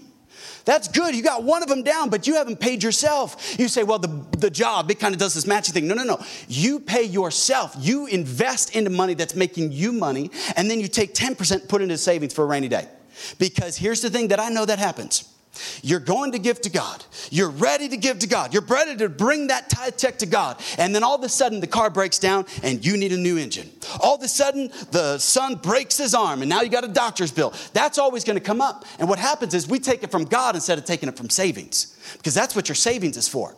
[0.65, 1.15] That's good.
[1.15, 3.57] You got one of them down, but you haven't paid yourself.
[3.59, 5.87] You say, well, the, the job, it kind of does this matching thing.
[5.87, 6.23] No, no, no.
[6.47, 7.75] You pay yourself.
[7.79, 11.97] You invest into money that's making you money, and then you take 10%, put into
[11.97, 12.87] savings for a rainy day.
[13.37, 15.27] Because here's the thing that I know that happens
[15.81, 17.03] you're going to give to God.
[17.29, 18.53] You're ready to give to God.
[18.53, 20.59] You're ready to bring that tithe check to God.
[20.77, 23.37] And then all of a sudden, the car breaks down and you need a new
[23.37, 23.69] engine.
[23.99, 27.31] All of a sudden, the son breaks his arm and now you got a doctor's
[27.31, 27.53] bill.
[27.73, 28.85] That's always going to come up.
[28.99, 31.97] And what happens is we take it from God instead of taking it from savings
[32.17, 33.55] because that's what your savings is for.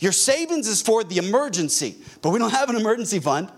[0.00, 3.50] Your savings is for the emergency, but we don't have an emergency fund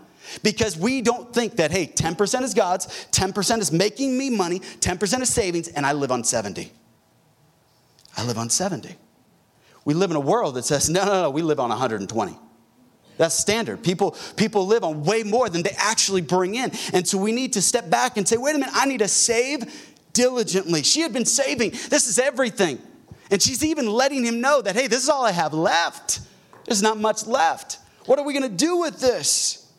[0.43, 5.21] because we don't think that, hey, 10% is God's, 10% is making me money, 10%
[5.21, 6.73] is savings, and I live on 70.
[8.17, 8.97] I live on 70.
[9.85, 12.39] We live in a world that says, no, no, no, we live on 120.
[13.19, 13.83] That's standard.
[13.83, 16.73] People, people live on way more than they actually bring in.
[16.93, 19.09] And so we need to step back and say, wait a minute, I need to
[19.09, 19.65] save
[20.13, 20.83] diligently.
[20.83, 21.71] She had been saving.
[21.71, 22.81] This is everything.
[23.31, 26.21] And she's even letting him know that, hey, this is all I have left.
[26.67, 27.79] There's not much left.
[28.07, 29.73] What are we going to do with this?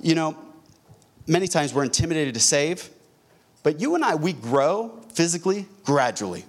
[0.00, 0.36] You know,
[1.26, 2.88] many times we're intimidated to save,
[3.62, 6.44] but you and I, we grow physically gradually.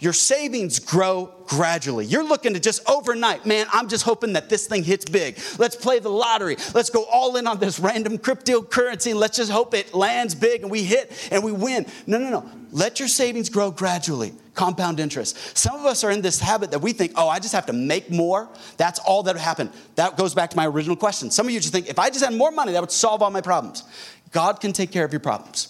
[0.00, 2.06] Your savings grow gradually.
[2.06, 5.38] You're looking to just overnight, man, I'm just hoping that this thing hits big.
[5.58, 6.56] Let's play the lottery.
[6.74, 9.14] Let's go all in on this random cryptocurrency.
[9.14, 11.86] Let's just hope it lands big and we hit and we win.
[12.06, 12.50] No, no, no.
[12.72, 14.32] Let your savings grow gradually.
[14.54, 15.56] Compound interest.
[15.56, 17.72] Some of us are in this habit that we think, oh, I just have to
[17.72, 18.48] make more.
[18.78, 19.70] That's all that would happen.
[19.96, 21.30] That goes back to my original question.
[21.30, 23.30] Some of you just think, if I just had more money, that would solve all
[23.30, 23.84] my problems.
[24.32, 25.68] God can take care of your problems.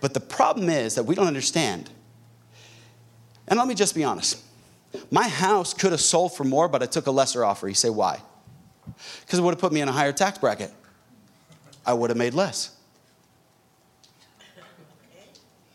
[0.00, 1.90] But the problem is that we don't understand
[3.48, 4.42] and let me just be honest.
[5.10, 7.68] My house could have sold for more, but I took a lesser offer.
[7.68, 8.20] You say, why?
[9.20, 10.72] Because it would have put me in a higher tax bracket.
[11.84, 12.76] I would have made less.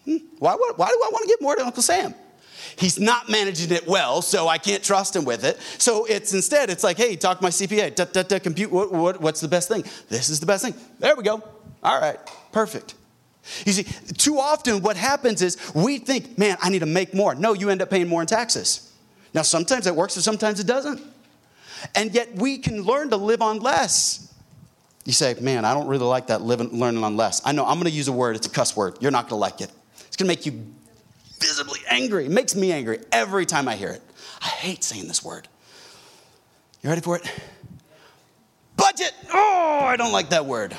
[0.06, 0.18] Hmm?
[0.40, 2.16] Why, why, why do I want to give more to Uncle Sam?
[2.78, 5.60] He's not managing it well, so I can't trust him with it.
[5.78, 7.96] So it's instead, it's like, hey, talk to my CPA.
[7.96, 9.84] Da, da, da, compute, what, what, what's the best thing?
[10.08, 10.74] This is the best thing.
[11.00, 11.44] There we go.
[11.84, 12.18] All right,
[12.52, 12.96] perfect.
[13.66, 17.36] You see, too often what happens is we think, man, I need to make more.
[17.36, 18.92] No, you end up paying more in taxes.
[19.34, 21.02] Now, sometimes it works and sometimes it doesn't.
[21.96, 24.34] And yet we can learn to live on less.
[25.06, 27.42] You say, man, I don't really like that living, learning on less.
[27.46, 28.98] I know, I'm gonna use a word, it's a cuss word.
[29.00, 29.72] You're not gonna like it.
[30.08, 30.64] It's gonna make you
[31.40, 32.26] visibly angry.
[32.26, 34.02] It makes me angry every time I hear it.
[34.42, 35.48] I hate saying this word.
[36.84, 37.32] You ready for it?
[38.76, 39.14] Budget.
[39.34, 40.76] Oh, I don't like that word.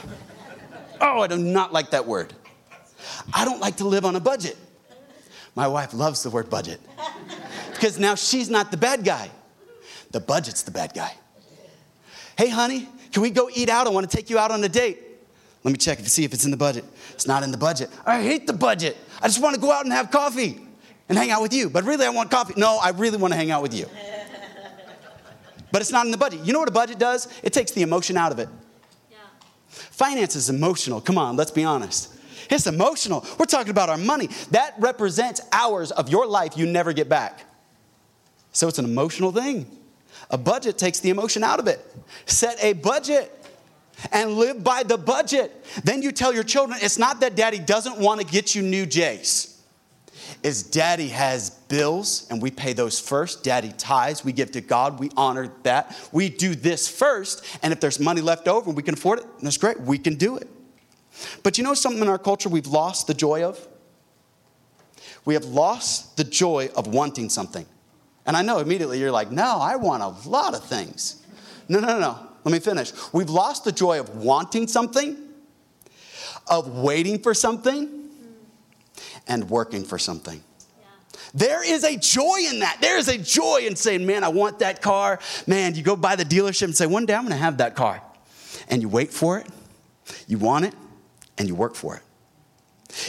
[1.00, 2.32] Oh, I do not like that word.
[3.32, 4.56] I don't like to live on a budget.
[5.54, 6.80] My wife loves the word budget
[7.72, 9.30] because now she's not the bad guy.
[10.10, 11.12] The budget's the bad guy.
[12.36, 13.86] Hey, honey, can we go eat out?
[13.86, 14.98] I want to take you out on a date.
[15.62, 16.84] Let me check to see if it's in the budget.
[17.12, 17.90] It's not in the budget.
[18.06, 18.96] I hate the budget.
[19.20, 20.58] I just want to go out and have coffee
[21.08, 21.68] and hang out with you.
[21.68, 22.54] But really, I want coffee.
[22.56, 23.86] No, I really want to hang out with you.
[25.72, 26.40] But it's not in the budget.
[26.44, 27.28] You know what a budget does?
[27.42, 28.48] It takes the emotion out of it.
[29.10, 29.18] Yeah.
[29.72, 31.00] Finance is emotional.
[31.00, 32.14] Come on, let's be honest.
[32.50, 33.24] It's emotional.
[33.38, 34.28] We're talking about our money.
[34.50, 37.44] That represents hours of your life you never get back.
[38.52, 39.66] So it's an emotional thing.
[40.30, 41.80] A budget takes the emotion out of it.
[42.26, 43.32] Set a budget
[44.12, 45.64] and live by the budget.
[45.84, 48.86] Then you tell your children it's not that daddy doesn't want to get you new
[48.86, 49.62] J's.
[50.42, 53.44] Is daddy has bills and we pay those first.
[53.44, 55.96] Daddy tithes, we give to God, we honor that.
[56.12, 59.26] We do this first, and if there's money left over and we can afford it,
[59.42, 60.48] that's great, we can do it.
[61.42, 63.66] But you know something in our culture we've lost the joy of?
[65.24, 67.66] We have lost the joy of wanting something.
[68.26, 71.22] And I know immediately you're like, no, I want a lot of things.
[71.68, 72.18] No, no, no, no.
[72.44, 72.92] Let me finish.
[73.12, 75.16] We've lost the joy of wanting something,
[76.46, 78.08] of waiting for something,
[79.28, 80.42] and working for something.
[81.32, 82.78] There is a joy in that.
[82.80, 85.20] There is a joy in saying, man, I want that car.
[85.46, 87.76] Man, you go by the dealership and say, one day I'm going to have that
[87.76, 88.02] car.
[88.68, 89.46] And you wait for it,
[90.26, 90.74] you want it,
[91.40, 92.02] and you work for it.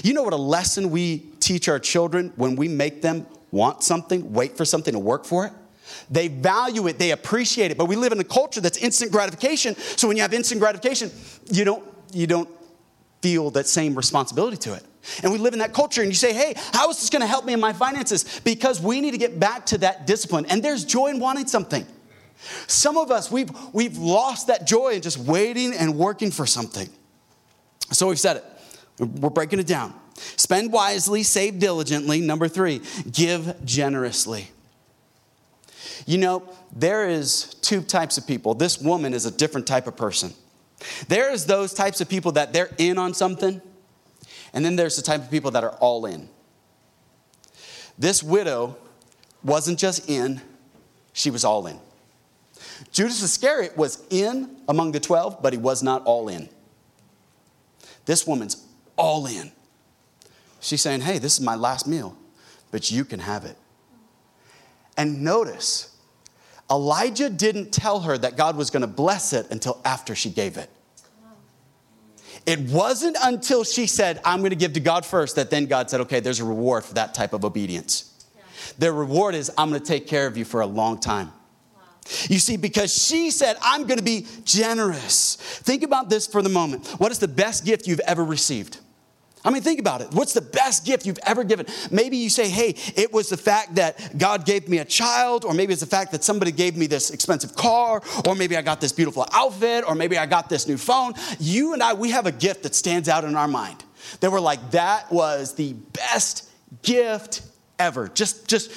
[0.05, 4.31] You know what a lesson we teach our children when we make them want something,
[4.31, 5.53] wait for something, to work for it?
[6.09, 7.77] They value it, they appreciate it.
[7.77, 9.75] But we live in a culture that's instant gratification.
[9.75, 11.11] So when you have instant gratification,
[11.51, 12.47] you don't, you don't
[13.21, 14.85] feel that same responsibility to it.
[15.23, 17.43] And we live in that culture, and you say, hey, how is this gonna help
[17.43, 18.39] me in my finances?
[18.45, 20.45] Because we need to get back to that discipline.
[20.45, 21.85] And there's joy in wanting something.
[22.67, 26.87] Some of us, we've, we've lost that joy in just waiting and working for something.
[27.91, 28.45] So we've said it.
[28.99, 29.93] We're breaking it down.
[30.15, 32.21] Spend wisely, save diligently.
[32.21, 34.49] Number three, give generously.
[36.05, 36.43] You know,
[36.75, 38.53] there is two types of people.
[38.53, 40.33] This woman is a different type of person.
[41.07, 43.61] There is those types of people that they're in on something,
[44.53, 46.27] and then there's the type of people that are all in.
[47.99, 48.77] This widow
[49.43, 50.41] wasn't just in,
[51.13, 51.79] she was all in.
[52.91, 56.49] Judas Iscariot was in among the 12, but he was not all in.
[58.05, 59.51] This woman's all in.
[60.59, 62.17] She's saying, Hey, this is my last meal,
[62.71, 63.57] but you can have it.
[64.97, 65.95] And notice,
[66.69, 70.57] Elijah didn't tell her that God was going to bless it until after she gave
[70.57, 70.69] it.
[72.45, 75.89] It wasn't until she said, I'm going to give to God first, that then God
[75.89, 78.25] said, Okay, there's a reward for that type of obedience.
[78.35, 78.43] Yeah.
[78.79, 81.31] The reward is, I'm going to take care of you for a long time.
[82.29, 85.35] You see, because she said, I'm going to be generous.
[85.35, 86.87] Think about this for the moment.
[86.97, 88.79] What is the best gift you've ever received?
[89.43, 90.11] I mean, think about it.
[90.11, 91.65] What's the best gift you've ever given?
[91.89, 95.53] Maybe you say, hey, it was the fact that God gave me a child, or
[95.53, 98.81] maybe it's the fact that somebody gave me this expensive car, or maybe I got
[98.81, 101.13] this beautiful outfit, or maybe I got this new phone.
[101.39, 103.83] You and I, we have a gift that stands out in our mind.
[104.19, 106.47] That we're like, that was the best
[106.83, 107.41] gift
[107.79, 108.09] ever.
[108.09, 108.71] Just, just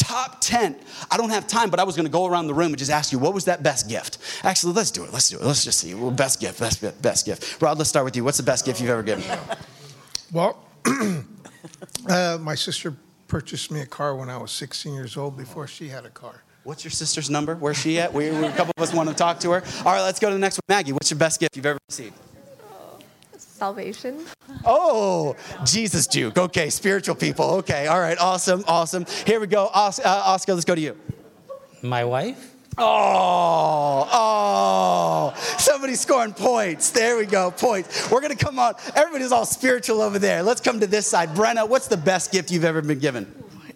[0.00, 0.76] top 10.
[1.10, 2.90] I don't have time, but I was going to go around the room and just
[2.90, 4.18] ask you, what was that best gift?
[4.42, 5.12] Actually, let's do it.
[5.12, 5.44] Let's do it.
[5.44, 5.94] Let's just see.
[5.94, 7.60] Well, best gift, best, best gift.
[7.60, 8.24] Rod, let's start with you.
[8.24, 9.24] What's the best gift you've ever given?
[10.32, 10.64] Well,
[12.08, 12.94] uh, my sister
[13.28, 16.42] purchased me a car when I was 16 years old before she had a car.
[16.64, 17.54] What's your sister's number?
[17.56, 18.12] Where's she at?
[18.12, 19.62] We, we, a couple of us want to talk to her.
[19.78, 20.76] All right, let's go to the next one.
[20.76, 22.14] Maggie, what's your best gift you've ever received?
[23.60, 24.24] Salvation.
[24.64, 26.38] Oh, Jesus Juke.
[26.38, 27.44] Okay, spiritual people.
[27.60, 29.04] Okay, all right, awesome, awesome.
[29.26, 29.68] Here we go.
[29.74, 30.96] Os- uh, Oscar, let's go to you.
[31.82, 32.54] My wife?
[32.78, 36.88] Oh, oh, somebody's scoring points.
[36.92, 38.10] There we go, points.
[38.10, 38.76] We're gonna come on.
[38.96, 40.42] Everybody's all spiritual over there.
[40.42, 41.34] Let's come to this side.
[41.34, 43.26] Brenna, what's the best gift you've ever been given?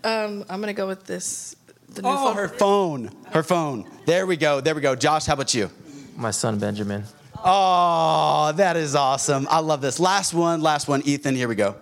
[0.03, 1.57] Um, I'm gonna go with this.
[1.91, 2.37] The new Oh, phone.
[2.37, 3.11] her phone.
[3.33, 3.85] Her phone.
[4.07, 4.97] There we go, there we go.
[4.97, 5.69] Josh, how about you?
[6.17, 7.05] My son Benjamin.
[7.47, 9.47] Oh, that is awesome.
[9.51, 10.01] I love this.
[10.01, 11.03] Last one, last one.
[11.05, 11.77] Ethan, here we go.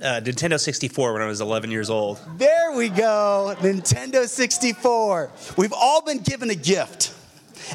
[0.00, 2.20] uh, Nintendo 64 when I was 11 years old.
[2.38, 3.54] There we go.
[3.58, 5.30] Nintendo 64.
[5.56, 7.12] We've all been given a gift,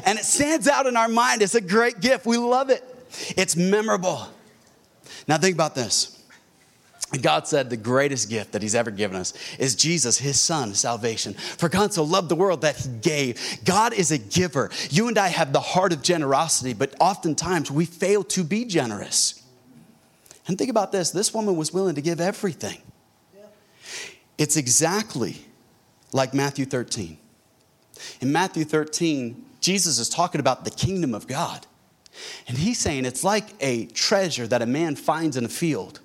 [0.06, 1.42] and it stands out in our mind.
[1.42, 2.24] It's a great gift.
[2.24, 2.82] We love it,
[3.36, 4.26] it's memorable.
[5.28, 6.21] Now, think about this.
[7.20, 11.34] God said the greatest gift that He's ever given us is Jesus, His Son, salvation.
[11.34, 13.58] For God so loved the world that He gave.
[13.64, 14.70] God is a giver.
[14.88, 19.42] You and I have the heart of generosity, but oftentimes we fail to be generous.
[20.46, 22.80] And think about this this woman was willing to give everything.
[24.38, 25.36] It's exactly
[26.12, 27.18] like Matthew 13.
[28.20, 31.66] In Matthew 13, Jesus is talking about the kingdom of God.
[32.48, 36.00] And he's saying it's like a treasure that a man finds in a field.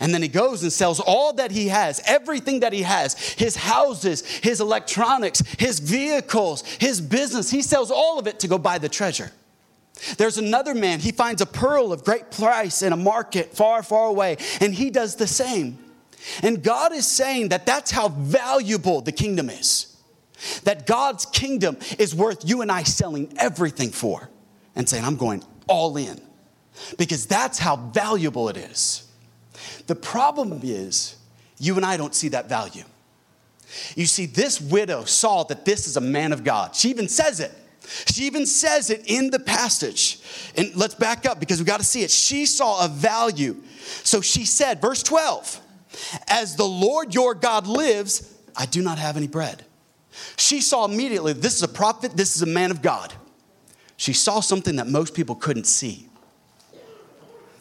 [0.00, 3.56] And then he goes and sells all that he has, everything that he has his
[3.56, 7.50] houses, his electronics, his vehicles, his business.
[7.50, 9.30] He sells all of it to go buy the treasure.
[10.16, 14.06] There's another man, he finds a pearl of great price in a market far, far
[14.06, 15.78] away, and he does the same.
[16.42, 19.96] And God is saying that that's how valuable the kingdom is.
[20.64, 24.28] That God's kingdom is worth you and I selling everything for
[24.74, 26.20] and saying, I'm going all in.
[26.98, 29.08] Because that's how valuable it is.
[29.92, 31.16] The problem is,
[31.58, 32.84] you and I don't see that value.
[33.94, 36.74] You see, this widow saw that this is a man of God.
[36.74, 37.52] She even says it.
[38.06, 40.18] She even says it in the passage.
[40.56, 42.10] And let's back up because we got to see it.
[42.10, 43.56] She saw a value.
[44.02, 45.60] So she said, verse 12,
[46.26, 49.62] As the Lord your God lives, I do not have any bread.
[50.38, 53.12] She saw immediately, this is a prophet, this is a man of God.
[53.98, 56.08] She saw something that most people couldn't see.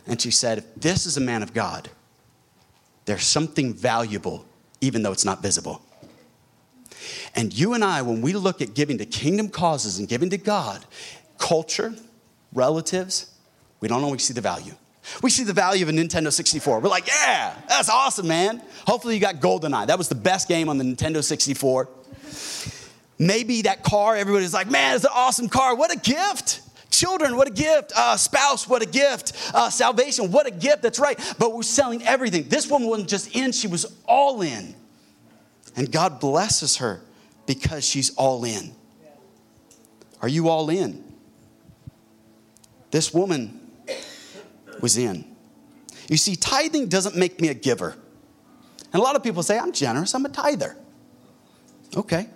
[0.07, 1.89] And she said, If this is a man of God,
[3.05, 4.45] there's something valuable,
[4.79, 5.81] even though it's not visible.
[7.35, 10.37] And you and I, when we look at giving to kingdom causes and giving to
[10.37, 10.85] God,
[11.37, 11.93] culture,
[12.53, 13.31] relatives,
[13.79, 14.73] we don't always see the value.
[15.23, 16.79] We see the value of a Nintendo 64.
[16.79, 18.61] We're like, yeah, that's awesome, man.
[18.85, 19.87] Hopefully, you got GoldenEye.
[19.87, 21.89] That was the best game on the Nintendo 64.
[23.17, 25.75] Maybe that car, everybody's like, man, it's an awesome car.
[25.75, 26.61] What a gift.
[26.91, 27.93] Children, what a gift.
[27.95, 29.33] Uh, spouse, what a gift.
[29.53, 30.81] Uh, salvation, what a gift.
[30.83, 31.17] That's right.
[31.39, 32.49] But we're selling everything.
[32.49, 34.75] This woman wasn't just in, she was all in.
[35.75, 37.01] And God blesses her
[37.47, 38.75] because she's all in.
[40.21, 41.03] Are you all in?
[42.91, 43.59] This woman
[44.81, 45.25] was in.
[46.09, 47.95] You see, tithing doesn't make me a giver.
[48.91, 50.75] And a lot of people say, I'm generous, I'm a tither.
[51.95, 52.27] Okay.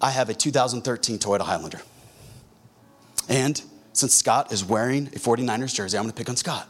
[0.00, 1.80] I have a 2013 Toyota Highlander.
[3.28, 3.60] And
[3.92, 6.68] since Scott is wearing a 49ers jersey, I'm going to pick on Scott.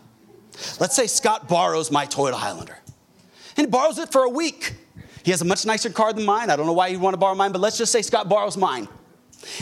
[0.80, 2.78] Let's say Scott borrows my Toyota Highlander
[3.56, 4.74] and he borrows it for a week.
[5.22, 6.50] He has a much nicer car than mine.
[6.50, 8.56] I don't know why he'd want to borrow mine, but let's just say Scott borrows
[8.56, 8.88] mine.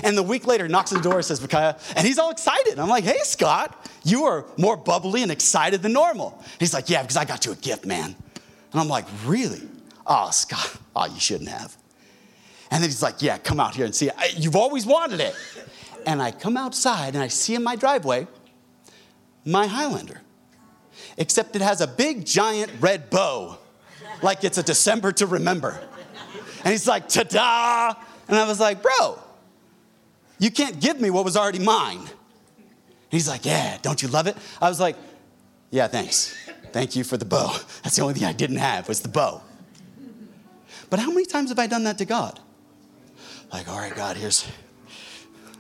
[0.03, 2.79] And the week later, knocks on the door, and says, Micaiah, and he's all excited.
[2.79, 6.43] I'm like, hey, Scott, you are more bubbly and excited than normal.
[6.59, 8.15] He's like, yeah, because I got you a gift, man.
[8.73, 9.63] And I'm like, really?
[10.07, 11.77] Oh, Scott, oh, you shouldn't have.
[12.71, 14.15] And then he's like, yeah, come out here and see it.
[14.37, 15.35] You've always wanted it.
[16.07, 18.27] And I come outside and I see in my driveway
[19.45, 20.21] my Highlander,
[21.17, 23.59] except it has a big, giant red bow,
[24.23, 25.79] like it's a December to remember.
[26.65, 27.95] And he's like, ta da!
[28.27, 29.19] And I was like, bro,
[30.39, 32.01] you can't give me what was already mine.
[33.11, 34.37] He's like, yeah, don't you love it?
[34.61, 34.97] I was like,
[35.71, 36.35] yeah, thanks.
[36.73, 37.57] Thank you for the bow.
[37.83, 39.43] That's the only thing I didn't have was the bow.
[40.91, 42.41] But how many times have I done that to God?
[43.53, 44.47] Like, all right, God, here's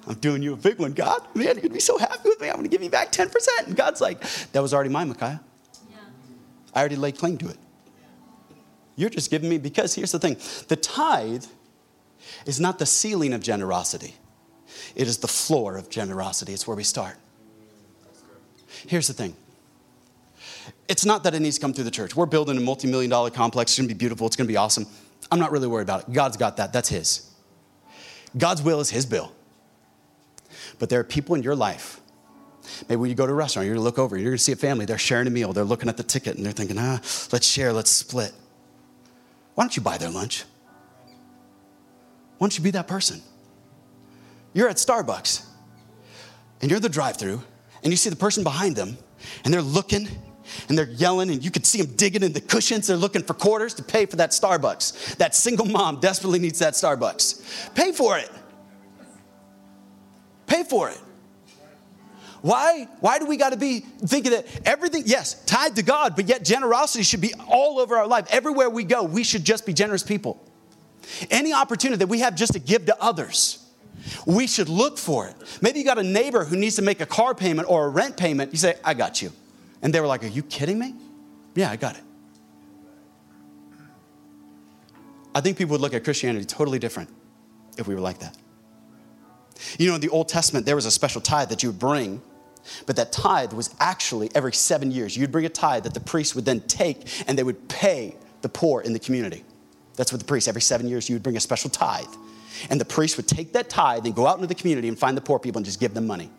[0.06, 1.22] I'm doing you a big one, God.
[1.34, 2.48] Man, you're gonna be so happy with me.
[2.48, 3.30] I'm gonna give you back 10%.
[3.66, 4.20] And God's like,
[4.52, 5.40] that was already mine, Micaiah.
[6.74, 7.56] I already laid claim to it.
[8.96, 10.36] You're just giving me because here's the thing
[10.68, 11.46] the tithe
[12.46, 14.14] is not the ceiling of generosity,
[14.94, 16.52] it is the floor of generosity.
[16.52, 17.16] It's where we start.
[18.86, 19.34] Here's the thing
[20.88, 22.14] it's not that it needs to come through the church.
[22.14, 23.72] We're building a multi million dollar complex.
[23.72, 24.86] It's gonna be beautiful, it's gonna be awesome.
[25.30, 26.12] I'm not really worried about it.
[26.12, 27.30] God's got that, that's His.
[28.36, 29.32] God's will is His bill.
[30.78, 32.00] But there are people in your life.
[32.88, 34.56] Maybe when you go to a restaurant, you're gonna look over, you're gonna see a
[34.56, 37.00] family, they're sharing a meal, they're looking at the ticket and they're thinking, ah,
[37.32, 38.32] let's share, let's split.
[39.54, 40.44] Why don't you buy their lunch?
[42.38, 43.20] Why don't you be that person?
[44.52, 45.44] You're at Starbucks
[46.62, 47.42] and you're the drive through
[47.82, 48.96] and you see the person behind them
[49.44, 50.08] and they're looking
[50.68, 52.86] and they're yelling and you can see them digging in the cushions.
[52.86, 55.16] They're looking for quarters to pay for that Starbucks.
[55.16, 57.74] That single mom desperately needs that Starbucks.
[57.74, 58.30] Pay for it.
[60.46, 61.00] Pay for it.
[62.44, 62.88] Why?
[63.00, 66.44] Why do we got to be thinking that everything, yes, tied to God, but yet
[66.44, 68.26] generosity should be all over our life.
[68.28, 70.44] Everywhere we go, we should just be generous people.
[71.30, 73.66] Any opportunity that we have just to give to others,
[74.26, 75.36] we should look for it.
[75.62, 78.18] Maybe you got a neighbor who needs to make a car payment or a rent
[78.18, 78.52] payment.
[78.52, 79.32] You say, I got you.
[79.80, 80.94] And they were like, Are you kidding me?
[81.54, 82.02] Yeah, I got it.
[85.34, 87.08] I think people would look at Christianity totally different
[87.76, 88.36] if we were like that.
[89.78, 92.22] You know, in the Old Testament, there was a special tithe that you would bring,
[92.86, 95.16] but that tithe was actually every seven years.
[95.16, 98.48] You'd bring a tithe that the priest would then take and they would pay the
[98.48, 99.44] poor in the community.
[99.96, 102.06] That's what the priest, every seven years, you would bring a special tithe.
[102.70, 105.16] And the priest would take that tithe and go out into the community and find
[105.16, 106.30] the poor people and just give them money.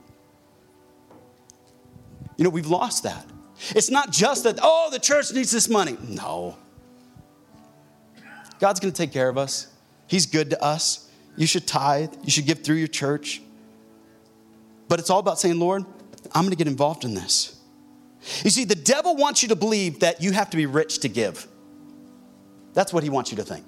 [2.38, 3.26] You know, we've lost that.
[3.70, 5.97] It's not just that, oh, the church needs this money.
[6.07, 6.57] No.
[8.59, 9.68] God's gonna take care of us.
[10.07, 11.05] He's good to us.
[11.36, 13.41] You should tithe, you should give through your church.
[14.88, 15.86] But it's all about saying, Lord,
[16.33, 17.59] I'm gonna get involved in this.
[18.43, 21.09] You see, the devil wants you to believe that you have to be rich to
[21.09, 21.47] give.
[22.73, 23.65] That's what he wants you to think.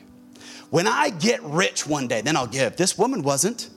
[0.70, 2.76] When I get rich one day, then I'll give.
[2.76, 3.70] This woman wasn't.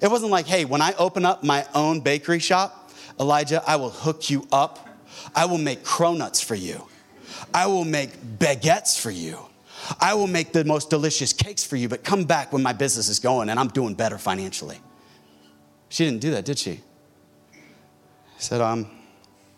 [0.00, 3.90] It wasn't like, hey, when I open up my own bakery shop, Elijah, I will
[3.90, 4.88] hook you up.
[5.34, 6.86] I will make cronuts for you.
[7.52, 9.38] I will make baguettes for you.
[10.00, 13.08] I will make the most delicious cakes for you, but come back when my business
[13.08, 14.78] is going and I'm doing better financially.
[15.88, 16.80] She didn't do that, did she?
[18.44, 18.86] said, I'm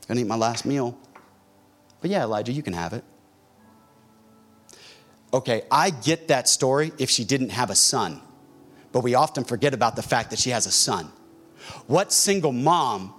[0.06, 0.96] gonna eat my last meal.
[2.00, 3.04] But yeah, Elijah, you can have it.
[5.34, 8.22] Okay, I get that story if she didn't have a son,
[8.92, 11.10] but we often forget about the fact that she has a son.
[11.86, 13.12] What single mom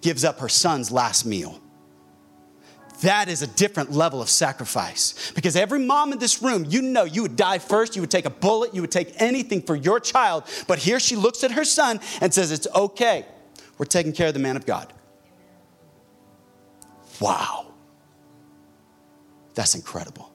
[0.00, 1.60] gives up her son's last meal?
[3.02, 5.32] That is a different level of sacrifice.
[5.34, 8.24] Because every mom in this room, you know, you would die first, you would take
[8.24, 10.44] a bullet, you would take anything for your child.
[10.66, 13.26] But here she looks at her son and says, It's okay.
[13.78, 14.92] We're taking care of the man of God.
[17.20, 17.74] Wow.
[19.54, 20.32] That's incredible.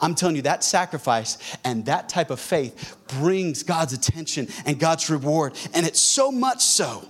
[0.00, 5.08] I'm telling you, that sacrifice and that type of faith brings God's attention and God's
[5.08, 5.54] reward.
[5.72, 7.06] And it's so much so.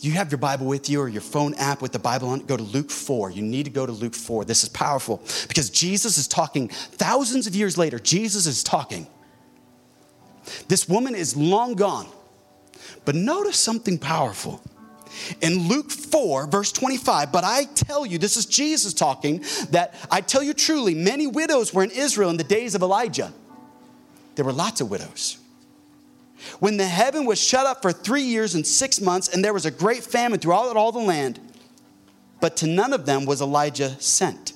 [0.00, 2.46] You have your Bible with you or your phone app with the Bible on it,
[2.46, 3.30] go to Luke 4.
[3.30, 4.44] You need to go to Luke 4.
[4.44, 7.98] This is powerful because Jesus is talking thousands of years later.
[7.98, 9.06] Jesus is talking.
[10.68, 12.06] This woman is long gone.
[13.04, 14.62] But notice something powerful.
[15.40, 20.20] In Luke 4, verse 25, but I tell you, this is Jesus talking, that I
[20.20, 23.32] tell you truly, many widows were in Israel in the days of Elijah.
[24.34, 25.38] There were lots of widows.
[26.60, 29.66] When the heaven was shut up for three years and six months, and there was
[29.66, 31.40] a great famine throughout all the land,
[32.40, 34.52] but to none of them was Elijah sent,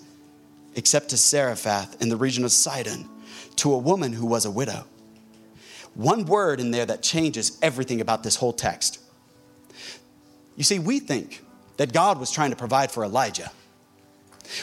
[0.74, 3.08] except to Zarephath in the region of Sidon,
[3.56, 4.84] to a woman who was a widow.
[5.94, 9.00] One word in there that changes everything about this whole text.
[10.56, 11.44] You see, we think
[11.76, 13.50] that God was trying to provide for Elijah.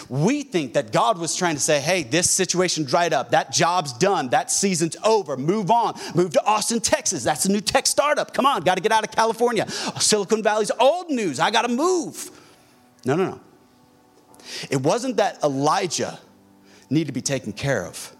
[0.09, 3.31] We think that God was trying to say, hey, this situation dried up.
[3.31, 4.29] That job's done.
[4.29, 5.37] That season's over.
[5.37, 5.93] Move on.
[6.15, 7.23] Move to Austin, Texas.
[7.23, 8.33] That's a new tech startup.
[8.33, 9.69] Come on, got to get out of California.
[9.69, 11.39] Silicon Valley's old news.
[11.39, 12.31] I got to move.
[13.05, 13.39] No, no, no.
[14.69, 16.19] It wasn't that Elijah
[16.89, 18.15] needed to be taken care of.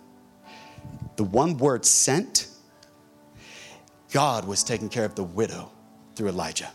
[1.16, 2.48] The one word sent,
[4.12, 5.72] God was taking care of the widow
[6.16, 6.72] through Elijah.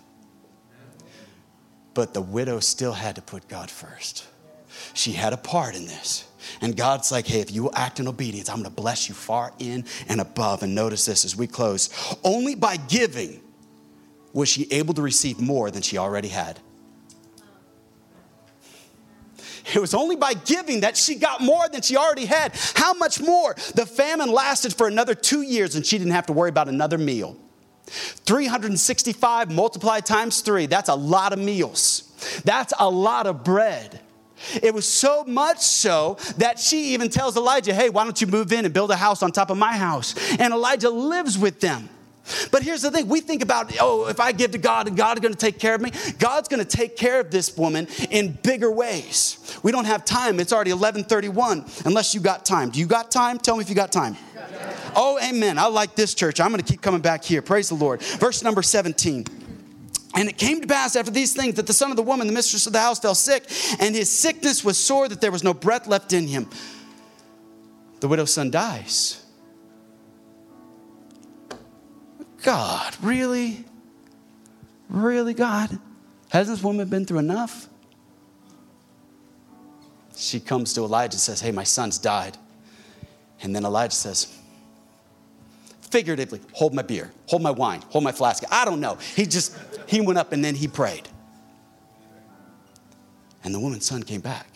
[1.94, 4.26] But the widow still had to put God first.
[4.94, 6.26] She had a part in this.
[6.60, 9.52] And God's like, hey, if you will act in obedience, I'm gonna bless you far
[9.58, 10.62] in and above.
[10.62, 11.90] And notice this as we close
[12.24, 13.40] only by giving
[14.32, 16.60] was she able to receive more than she already had.
[19.74, 22.52] It was only by giving that she got more than she already had.
[22.74, 23.54] How much more?
[23.74, 26.98] The famine lasted for another two years and she didn't have to worry about another
[26.98, 27.36] meal.
[27.86, 32.04] 365 multiplied times three, that's a lot of meals.
[32.44, 34.00] That's a lot of bread.
[34.62, 38.52] It was so much so that she even tells Elijah, Hey, why don't you move
[38.52, 40.14] in and build a house on top of my house?
[40.38, 41.88] And Elijah lives with them.
[42.50, 45.18] But here's the thing we think about, oh, if I give to God and God
[45.18, 47.88] is going to take care of me, God's going to take care of this woman
[48.10, 49.58] in bigger ways.
[49.62, 50.38] We don't have time.
[50.40, 52.70] It's already 1131 unless you got time.
[52.70, 53.38] Do you got time?
[53.38, 54.16] Tell me if you got time.
[54.94, 55.58] Oh, amen.
[55.58, 56.40] I like this church.
[56.40, 57.42] I'm going to keep coming back here.
[57.42, 58.02] Praise the Lord.
[58.02, 59.26] Verse number 17.
[60.14, 62.32] And it came to pass after these things that the son of the woman, the
[62.32, 63.44] mistress of the house, fell sick,
[63.78, 66.48] and his sickness was sore that there was no breath left in him.
[68.00, 69.24] The widow's son dies.
[72.42, 73.64] God, really?
[74.88, 75.78] Really, God?
[76.30, 77.68] Hasn't this woman been through enough?
[80.16, 82.36] She comes to Elijah and says, Hey, my son's died.
[83.42, 84.36] And then Elijah says,
[85.90, 88.42] figuratively, hold my beer, hold my wine, hold my flask.
[88.50, 88.96] I don't know.
[89.16, 91.08] He just, he went up and then he prayed.
[93.42, 94.46] And the woman's son came back.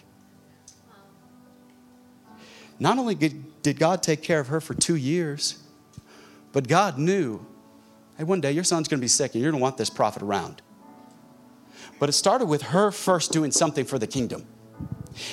[2.78, 5.62] Not only did God take care of her for two years,
[6.52, 7.44] but God knew
[8.18, 9.90] hey, one day your son's going to be sick and you're going to want this
[9.90, 10.62] prophet around.
[11.98, 14.46] But it started with her first doing something for the kingdom.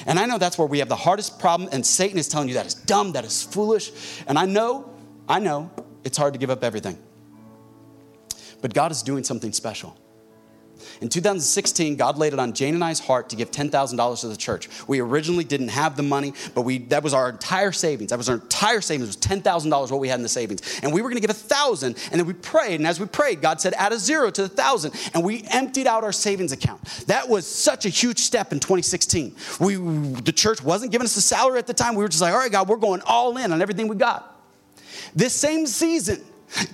[0.05, 2.53] And I know that's where we have the hardest problem, and Satan is telling you
[2.53, 3.91] that is dumb, that is foolish.
[4.27, 4.93] And I know,
[5.27, 5.71] I know,
[6.03, 6.97] it's hard to give up everything.
[8.61, 9.97] But God is doing something special.
[10.99, 14.35] In 2016, God laid it on Jane and I's heart to give $10,000 to the
[14.35, 14.69] church.
[14.87, 18.09] We originally didn't have the money, but we that was our entire savings.
[18.09, 19.15] That was our entire savings.
[19.15, 20.79] It was $10,000 what we had in the savings.
[20.83, 23.05] And we were going to give a 1000 and then we prayed, and as we
[23.05, 26.51] prayed, God said add a zero to the 1000 and we emptied out our savings
[26.51, 26.83] account.
[27.07, 29.35] That was such a huge step in 2016.
[29.59, 31.95] We the church wasn't giving us a salary at the time.
[31.95, 34.30] We were just like, "All right, God, we're going all in on everything we got."
[35.15, 36.21] This same season,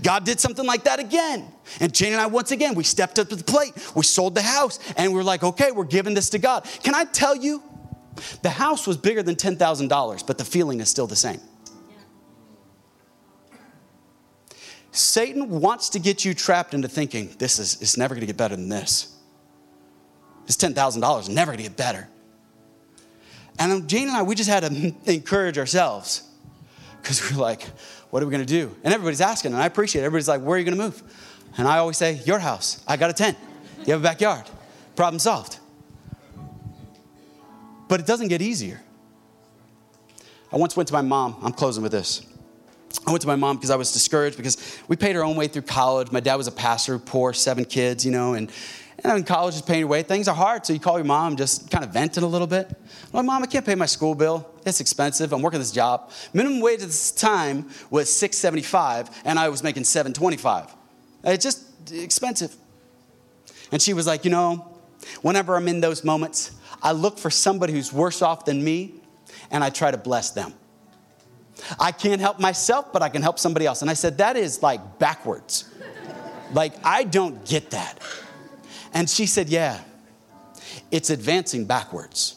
[0.01, 1.47] God did something like that again.
[1.79, 3.73] And Jane and I, once again, we stepped up to the plate.
[3.95, 6.67] We sold the house and we are like, okay, we're giving this to God.
[6.83, 7.61] Can I tell you,
[8.41, 11.39] the house was bigger than $10,000, but the feeling is still the same.
[14.91, 18.37] Satan wants to get you trapped into thinking this is it's never going to get
[18.37, 19.15] better than this.
[20.47, 22.07] This $10,000 is never to get better.
[23.59, 26.23] And Jane and I, we just had to encourage ourselves
[27.01, 27.67] because we're like,
[28.09, 28.75] what are we going to do?
[28.83, 30.05] And everybody's asking, and I appreciate it.
[30.05, 31.03] Everybody's like, where are you going to move?
[31.57, 32.83] And I always say, your house.
[32.87, 33.37] I got a tent.
[33.85, 34.45] You have a backyard.
[34.95, 35.59] Problem solved.
[37.87, 38.81] But it doesn't get easier.
[40.51, 41.37] I once went to my mom.
[41.41, 42.25] I'm closing with this.
[43.05, 45.47] I went to my mom because I was discouraged because we paid our own way
[45.47, 46.11] through college.
[46.11, 48.51] My dad was a pastor, poor, seven kids, you know, and,
[49.03, 50.03] and in college is paying your way.
[50.03, 52.69] Things are hard, so you call your mom, just kind of venting a little bit.
[53.13, 54.49] My mom, I can't pay my school bill.
[54.67, 55.31] It's expensive.
[55.31, 56.11] I'm working this job.
[56.33, 60.75] Minimum wage at this time was 675, and I was making 725.
[61.23, 62.53] It's just expensive.
[63.71, 64.77] And she was like, you know,
[65.21, 66.51] whenever I'm in those moments,
[66.83, 68.95] I look for somebody who's worse off than me,
[69.51, 70.53] and I try to bless them.
[71.79, 73.81] I can't help myself, but I can help somebody else.
[73.81, 75.63] And I said, that is like backwards.
[76.51, 77.99] like, I don't get that.
[78.93, 79.79] And she said, yeah,
[80.91, 82.36] it's advancing backwards.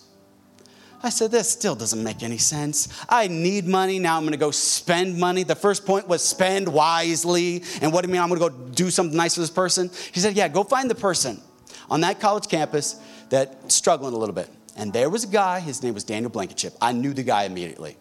[1.02, 2.88] I said, this still doesn't make any sense.
[3.08, 3.98] I need money.
[3.98, 5.44] Now I'm going to go spend money.
[5.44, 7.64] The first point was spend wisely.
[7.80, 9.90] And what do you mean I'm going to go do something nice for this person?
[10.12, 11.40] He said, yeah, go find the person
[11.88, 14.50] on that college campus that's struggling a little bit.
[14.76, 16.74] And there was a guy, his name was Daniel Blankenship.
[16.80, 17.96] I knew the guy immediately.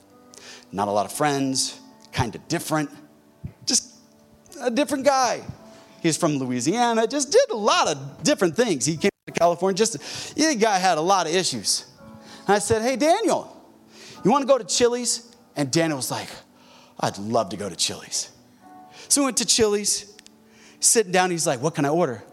[0.72, 1.80] Not a lot of friends,
[2.12, 2.90] kind of different,
[3.66, 3.96] just
[4.62, 5.42] a different guy.
[6.02, 8.86] He's from Louisiana, just did a lot of different things.
[8.86, 11.86] He came to California, just, the guy had a lot of issues.
[12.50, 13.56] And I said, Hey, Daniel,
[14.26, 15.36] you want to go to Chili's?
[15.56, 16.30] And Daniel was like,
[17.00, 18.32] I'd love to go to Chili's.
[19.08, 20.18] So we went to Chili's,
[20.80, 22.24] sitting down, he's like, What can I order?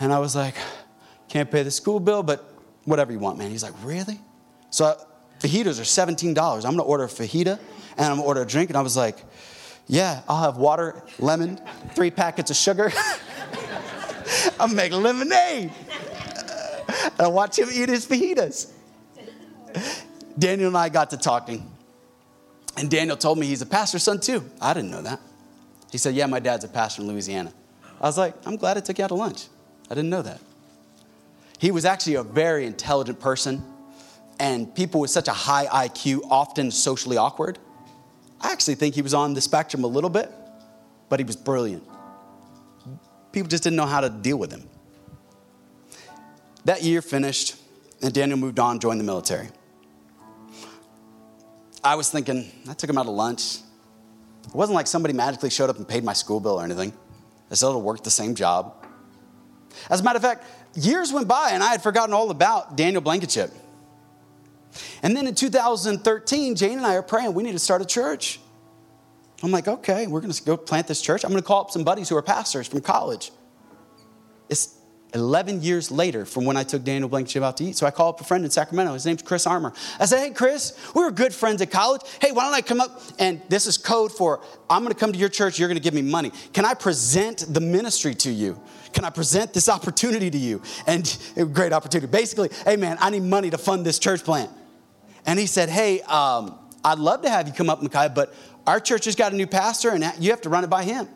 [0.00, 0.54] And I was like,
[1.28, 2.44] Can't pay the school bill, but
[2.84, 3.50] whatever you want, man.
[3.50, 4.20] He's like, Really?
[4.68, 4.96] So I,
[5.40, 6.36] fajitas are $17.
[6.36, 7.58] I'm gonna order a fajita
[7.96, 8.68] and I'm gonna order a drink.
[8.68, 9.16] And I was like,
[9.86, 11.58] Yeah, I'll have water, lemon,
[11.94, 12.92] three packets of sugar.
[14.60, 15.72] I'm making lemonade.
[17.18, 18.72] I watch him eat his fajitas.
[20.38, 21.70] Daniel and I got to talking.
[22.76, 24.44] And Daniel told me he's a pastor's son too.
[24.60, 25.20] I didn't know that.
[25.90, 27.52] He said, Yeah, my dad's a pastor in Louisiana.
[28.00, 29.46] I was like, I'm glad I took you out to lunch.
[29.90, 30.40] I didn't know that.
[31.58, 33.64] He was actually a very intelligent person,
[34.38, 37.58] and people with such a high IQ, often socially awkward.
[38.40, 40.30] I actually think he was on the spectrum a little bit,
[41.08, 41.82] but he was brilliant.
[43.32, 44.68] People just didn't know how to deal with him.
[46.66, 47.56] That year finished,
[48.02, 49.48] and Daniel moved on, joined the military.
[51.86, 53.58] I was thinking, I took him out to lunch.
[54.46, 56.92] It wasn't like somebody magically showed up and paid my school bill or anything.
[57.50, 58.84] I still worked the same job.
[59.88, 63.00] As a matter of fact, years went by and I had forgotten all about Daniel
[63.00, 63.52] Blankenship.
[65.02, 68.40] And then in 2013, Jane and I are praying, we need to start a church.
[69.42, 71.24] I'm like, okay, we're going to go plant this church.
[71.24, 73.30] I'm going to call up some buddies who are pastors from college.
[74.48, 74.75] It's
[75.16, 77.76] 11 years later from when I took Daniel Blankenship out to eat.
[77.76, 78.92] So I call up a friend in Sacramento.
[78.92, 79.72] His name's Chris Armour.
[79.98, 82.02] I said, hey, Chris, we were good friends at college.
[82.20, 83.00] Hey, why don't I come up?
[83.18, 85.58] And this is code for I'm going to come to your church.
[85.58, 86.32] You're going to give me money.
[86.52, 88.60] Can I present the ministry to you?
[88.92, 90.60] Can I present this opportunity to you?
[90.86, 91.18] And
[91.52, 92.10] great opportunity.
[92.10, 94.50] Basically, hey, man, I need money to fund this church plant.
[95.24, 98.34] And he said, hey, um, I'd love to have you come up, Micaiah, but
[98.66, 101.08] our church has got a new pastor and you have to run it by him.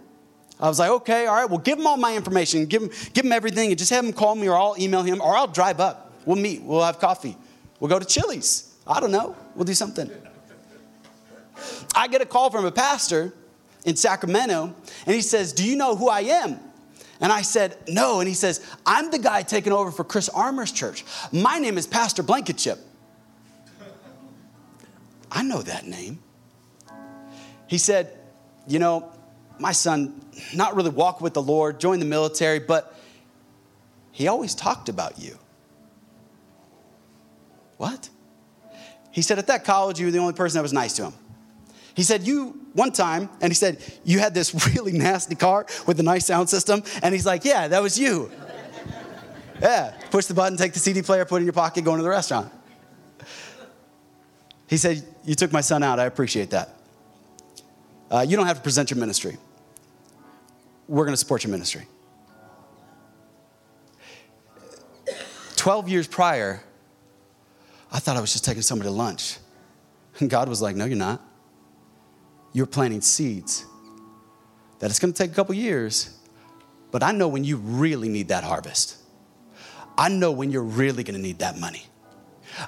[0.61, 3.25] I was like, okay, all right, well, give him all my information, give him, give
[3.25, 5.81] him everything, and just have him call me, or I'll email him, or I'll drive
[5.81, 6.13] up.
[6.27, 7.37] We'll meet, we'll have coffee,
[7.79, 8.77] we'll go to Chili's.
[8.87, 10.11] I don't know, we'll do something.
[11.95, 13.33] I get a call from a pastor
[13.85, 14.75] in Sacramento,
[15.07, 16.61] and he says, Do you know who I am?
[17.21, 18.21] And I said, No.
[18.21, 21.05] And he says, I'm the guy taking over for Chris Armour's church.
[21.33, 22.79] My name is Pastor Blankenship.
[25.31, 26.19] I know that name.
[27.67, 28.19] He said,
[28.67, 29.13] You know,
[29.61, 30.21] my son
[30.55, 32.95] not really walk with the Lord, joined the military, but
[34.13, 35.39] he always talked about you.
[37.77, 38.09] What?
[39.11, 41.15] He said, At that college, you were the only person that was nice to him.
[41.95, 46.01] He said, You, one time, and he said, You had this really nasty car with
[46.01, 46.83] a nice sound system.
[47.03, 48.31] And he's like, Yeah, that was you.
[49.61, 52.03] yeah, push the button, take the CD player, put it in your pocket, go into
[52.03, 52.53] the restaurant.
[54.69, 55.99] He said, You took my son out.
[55.99, 56.77] I appreciate that.
[58.11, 59.39] Uh, you don't have to present your ministry
[60.91, 61.87] we're going to support your ministry.
[65.55, 66.61] 12 years prior,
[67.93, 69.37] I thought I was just taking somebody to lunch.
[70.19, 71.23] And God was like, No, you're not.
[72.53, 73.65] You're planting seeds
[74.81, 76.19] that it's going to take a couple years,
[76.91, 78.97] but I know when you really need that harvest.
[79.97, 81.85] I know when you're really going to need that money.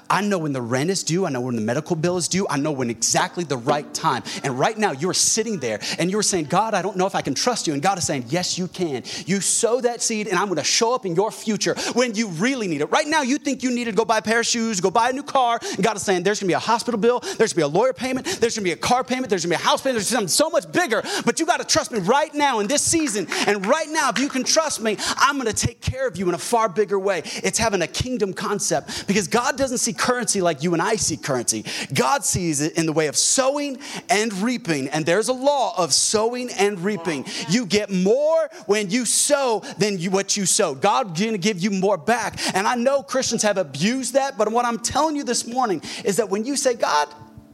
[0.09, 1.25] I know when the rent is due.
[1.25, 2.47] I know when the medical bill is due.
[2.49, 4.23] I know when exactly the right time.
[4.43, 7.21] And right now, you're sitting there and you're saying, God, I don't know if I
[7.21, 7.73] can trust you.
[7.73, 9.03] And God is saying, Yes, you can.
[9.25, 12.27] You sow that seed, and I'm going to show up in your future when you
[12.29, 12.85] really need it.
[12.91, 15.09] Right now, you think you need to go buy a pair of shoes, go buy
[15.09, 15.59] a new car.
[15.61, 17.19] And God is saying, There's going to be a hospital bill.
[17.19, 18.25] There's going to be a lawyer payment.
[18.25, 19.29] There's going to be a car payment.
[19.29, 19.97] There's going to be a house payment.
[19.97, 21.03] There's something so much bigger.
[21.25, 23.27] But you got to trust me right now in this season.
[23.47, 26.27] And right now, if you can trust me, I'm going to take care of you
[26.29, 27.21] in a far bigger way.
[27.25, 31.17] It's having a kingdom concept because God doesn't see currency like you and I see
[31.17, 31.65] currency.
[31.93, 34.89] God sees it in the way of sowing and reaping.
[34.89, 37.25] And there's a law of sowing and reaping.
[37.49, 40.75] You get more when you sow than you, what you sow.
[40.75, 42.39] God's going to give you more back.
[42.55, 46.17] And I know Christians have abused that, but what I'm telling you this morning is
[46.17, 47.07] that when you say, God,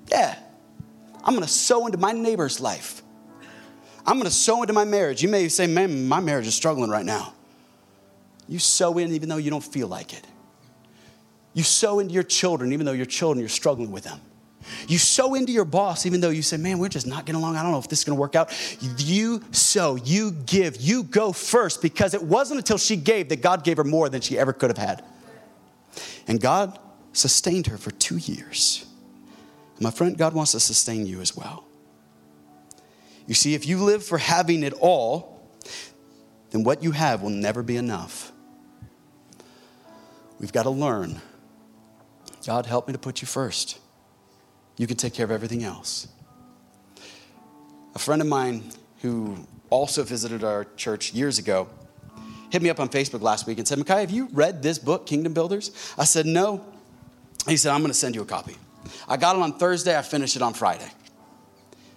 [0.10, 0.38] yeah,
[1.24, 3.02] I'm going to sow into my neighbor's life.
[4.06, 5.22] I'm going to sow into my marriage.
[5.22, 7.34] You may say, man, my marriage is struggling right now.
[8.48, 10.26] You sow in even though you don't feel like it.
[11.54, 14.22] You sow into your children, even though your children, you're struggling with them.
[14.88, 17.56] You sow into your boss, even though you say, man, we're just not getting along.
[17.56, 18.54] I don't know if this is going to work out.
[18.98, 23.64] You sow, you give, you go first because it wasn't until she gave that God
[23.64, 25.04] gave her more than she ever could have had.
[26.28, 26.78] And God
[27.14, 28.86] sustained her for two years.
[29.80, 31.66] My friend, God wants to sustain you as well.
[33.28, 35.48] You see, if you live for having it all,
[36.52, 38.32] then what you have will never be enough.
[40.40, 41.22] We've got to learn
[42.50, 43.78] God, help me to put you first.
[44.76, 46.08] You can take care of everything else.
[47.94, 48.64] A friend of mine
[49.04, 51.70] who also visited our church years ago
[52.50, 55.06] hit me up on Facebook last week and said, Micaiah, have you read this book,
[55.06, 55.94] Kingdom Builders?
[55.96, 56.66] I said, no.
[57.48, 58.56] He said, I'm going to send you a copy.
[59.08, 60.90] I got it on Thursday, I finished it on Friday.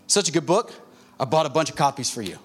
[0.06, 0.70] Such a good book,
[1.18, 2.38] I bought a bunch of copies for you.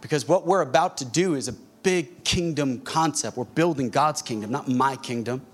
[0.00, 3.36] Because what we're about to do is a big kingdom concept.
[3.36, 5.44] We're building God's kingdom, not my kingdom.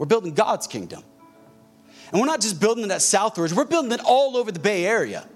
[0.00, 1.04] We're building God's kingdom.
[2.10, 4.86] And we're not just building it at Southridge, we're building it all over the Bay
[4.86, 5.28] Area.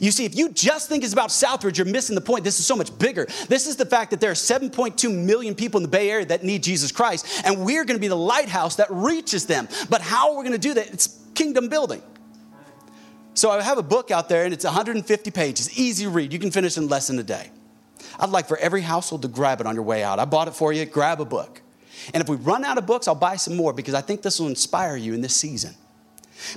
[0.00, 2.42] You see, if you just think it's about Southridge, you're missing the point.
[2.42, 3.26] This is so much bigger.
[3.48, 6.42] This is the fact that there are 7.2 million people in the Bay Area that
[6.42, 9.68] need Jesus Christ, and we're going to be the lighthouse that reaches them.
[9.90, 10.90] But how are we going to do that?
[10.94, 12.02] It's kingdom building.
[13.34, 16.32] So I have a book out there, and it's 150 pages, easy read.
[16.32, 17.50] You can finish in less than a day.
[18.18, 20.18] I'd like for every household to grab it on your way out.
[20.18, 20.86] I bought it for you.
[20.86, 21.60] Grab a book.
[22.12, 24.40] And if we run out of books, I'll buy some more because I think this
[24.40, 25.74] will inspire you in this season.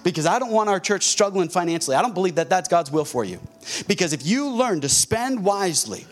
[0.03, 1.95] Because I don't want our church struggling financially.
[1.95, 3.39] I don't believe that that's God's will for you.
[3.87, 6.05] Because if you learn to spend wisely,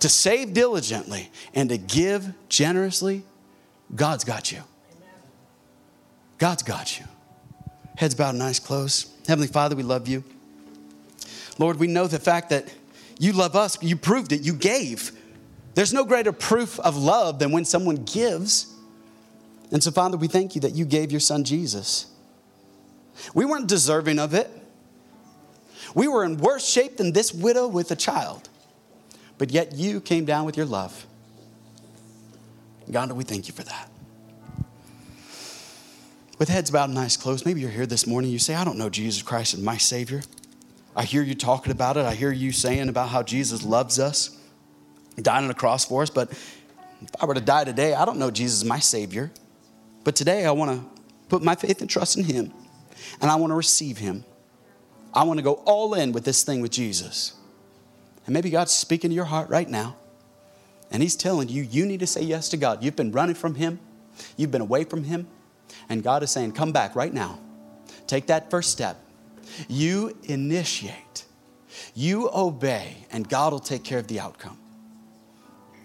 [0.00, 3.22] to save diligently, and to give generously,
[3.94, 4.62] God's got you.
[6.38, 7.06] God's got you.
[7.96, 9.10] Heads bowed and eyes closed.
[9.26, 10.24] Heavenly Father, we love you.
[11.58, 12.72] Lord, we know the fact that
[13.18, 13.82] you love us.
[13.82, 14.40] You proved it.
[14.40, 15.12] You gave.
[15.80, 18.70] There's no greater proof of love than when someone gives.
[19.72, 22.04] And so, Father, we thank you that you gave your son Jesus.
[23.32, 24.50] We weren't deserving of it.
[25.94, 28.50] We were in worse shape than this widow with a child.
[29.38, 31.06] But yet you came down with your love.
[32.90, 33.90] God, we thank you for that.
[36.38, 38.30] With heads bowed and eyes closed, maybe you're here this morning.
[38.30, 40.20] You say, I don't know Jesus Christ as my Savior.
[40.94, 42.04] I hear you talking about it.
[42.04, 44.36] I hear you saying about how Jesus loves us,
[45.20, 46.10] died on the cross for us.
[46.10, 49.30] But if I were to die today, I don't know Jesus as my Savior.
[50.04, 52.52] But today I want to put my faith and trust in Him,
[53.20, 54.24] and I want to receive Him.
[55.12, 57.34] I want to go all in with this thing with Jesus.
[58.26, 59.96] And maybe God's speaking to your heart right now,
[60.90, 62.82] and He's telling you, you need to say yes to God.
[62.82, 63.78] You've been running from Him,
[64.36, 65.26] you've been away from Him,
[65.88, 67.38] and God is saying, Come back right now.
[68.06, 68.96] Take that first step.
[69.68, 71.24] You initiate,
[71.94, 74.59] you obey, and God will take care of the outcome.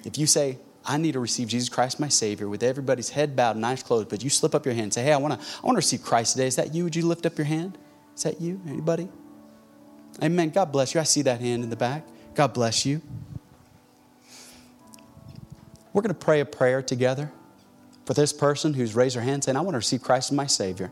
[0.05, 3.55] If you say, I need to receive Jesus Christ, my Savior, with everybody's head bowed
[3.55, 5.47] and eyes closed, but you slip up your hand and say, Hey, I want to
[5.61, 6.47] I wanna receive Christ today.
[6.47, 6.83] Is that you?
[6.83, 7.77] Would you lift up your hand?
[8.15, 8.61] Is that you?
[8.67, 9.09] Anybody?
[10.23, 10.49] Amen.
[10.51, 11.01] God bless you.
[11.01, 12.05] I see that hand in the back.
[12.35, 13.01] God bless you.
[15.91, 17.31] We're going to pray a prayer together
[18.05, 20.45] for this person who's raised their hand saying, I want to receive Christ as my
[20.45, 20.91] Savior.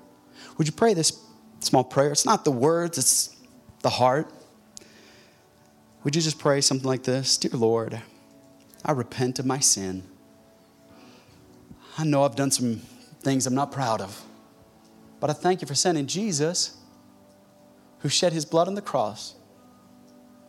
[0.58, 1.22] Would you pray this
[1.60, 2.12] small prayer?
[2.12, 3.36] It's not the words, it's
[3.82, 4.32] the heart.
[6.04, 7.38] Would you just pray something like this?
[7.38, 8.02] Dear Lord,
[8.86, 10.04] I repent of my sin.
[11.98, 12.82] I know I've done some
[13.22, 14.22] things I'm not proud of,
[15.20, 16.78] but I thank you for sending Jesus
[18.00, 19.36] who shed his blood on the cross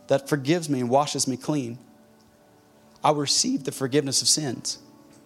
[0.07, 1.79] that forgives me and washes me clean.
[3.03, 4.79] I will receive the forgiveness of sins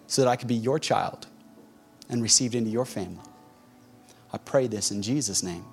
[0.07, 1.27] so that I could be your child
[2.09, 3.23] and received into your family.
[4.31, 5.65] I pray this in Jesus' name.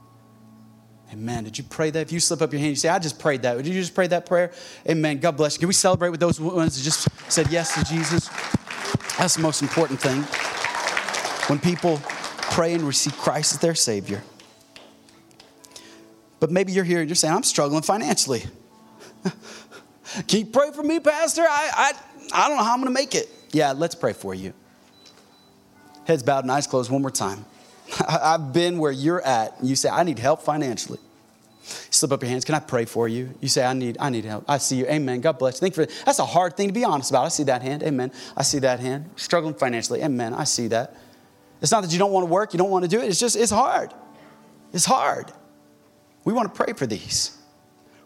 [1.13, 1.45] Amen.
[1.45, 2.01] Did you pray that?
[2.01, 3.57] If you slip up your hand, you say, I just prayed that.
[3.57, 4.53] Did you just pray that prayer?
[4.89, 5.19] Amen.
[5.19, 5.61] God bless you.
[5.61, 8.29] Can we celebrate with those ones that just said yes to Jesus?
[9.19, 10.23] That's the most important thing.
[11.49, 12.01] When people
[12.51, 14.23] pray and receive Christ as their Savior.
[16.41, 18.45] But maybe you're here and you're saying, I'm struggling financially.
[20.29, 21.43] Can you pray for me, Pastor?
[21.43, 21.93] I, I,
[22.33, 23.29] I don't know how I'm going to make it.
[23.53, 24.53] Yeah, let's pray for you.
[26.07, 27.45] Heads bowed and eyes closed one more time.
[28.09, 29.57] I've been where you're at.
[29.63, 30.99] You say, I need help financially.
[31.91, 32.45] Slip up your hands.
[32.45, 33.35] Can I pray for you?
[33.41, 34.45] You say, I need, I need help.
[34.49, 34.87] I see you.
[34.87, 35.21] Amen.
[35.21, 35.61] God bless you.
[35.61, 37.25] Thank you for That's a hard thing to be honest about.
[37.25, 37.83] I see that hand.
[37.83, 38.13] Amen.
[38.37, 39.11] I see that hand.
[39.17, 40.03] Struggling financially.
[40.03, 40.33] Amen.
[40.33, 40.97] I see that.
[41.61, 43.09] It's not that you don't want to work, you don't want to do it.
[43.09, 43.93] It's just, it's hard.
[44.73, 45.33] It's hard.
[46.25, 47.37] We want to pray for these.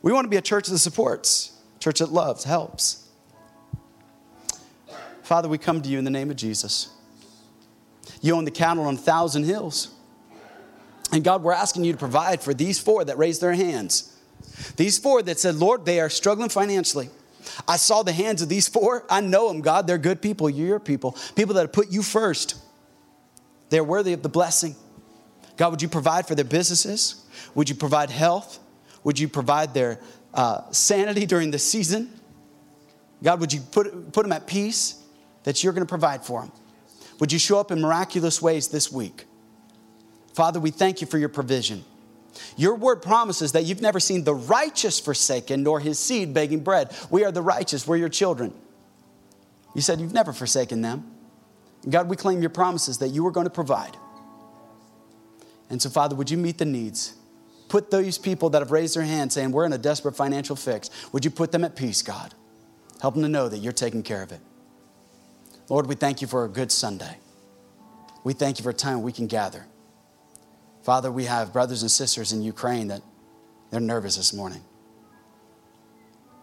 [0.03, 3.09] We want to be a church that supports, church that loves, helps.
[5.22, 6.91] Father, we come to you in the name of Jesus.
[8.21, 9.95] You own the cattle on a thousand hills.
[11.12, 14.16] And God, we're asking you to provide for these four that raised their hands.
[14.77, 17.09] These four that said, Lord, they are struggling financially.
[17.66, 19.05] I saw the hands of these four.
[19.11, 19.87] I know them, God.
[19.87, 20.49] They're good people.
[20.49, 21.16] You're your people.
[21.35, 22.57] People that have put you first.
[23.71, 24.77] They're worthy of the blessing.
[25.57, 27.25] God, would you provide for their businesses?
[27.55, 28.59] Would you provide health?
[29.05, 30.01] Would you provide their
[30.35, 32.11] uh, sanity during the season?
[33.23, 35.03] God, would you put, put them at peace
[35.45, 36.53] that you're going to provide for them?
[37.21, 39.27] Would you show up in miraculous ways this week?
[40.35, 41.85] Father, we thank you for your provision.
[42.57, 46.97] Your word promises that you've never seen the righteous forsaken, nor his seed begging bread.
[47.11, 48.55] We are the righteous, we're your children.
[49.75, 51.11] You said you've never forsaken them.
[51.89, 53.97] God, we claim your promises that you are going to provide.
[55.68, 57.14] And so, Father, would you meet the needs?
[57.68, 60.91] Put those people that have raised their hand saying, We're in a desperate financial fix,
[61.12, 62.35] would you put them at peace, God?
[63.01, 64.41] Help them to know that you're taking care of it.
[65.71, 67.16] Lord, we thank you for a good Sunday.
[68.25, 69.64] We thank you for a time we can gather.
[70.83, 73.03] Father, we have brothers and sisters in Ukraine that
[73.71, 74.62] they're nervous this morning.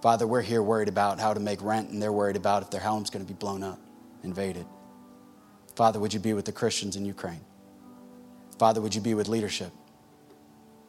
[0.01, 2.79] Father, we're here worried about how to make rent, and they're worried about if their
[2.79, 3.79] home's going to be blown up,
[4.23, 4.65] invaded.
[5.75, 7.41] Father, would you be with the Christians in Ukraine?
[8.57, 9.73] Father, would you be with leadership?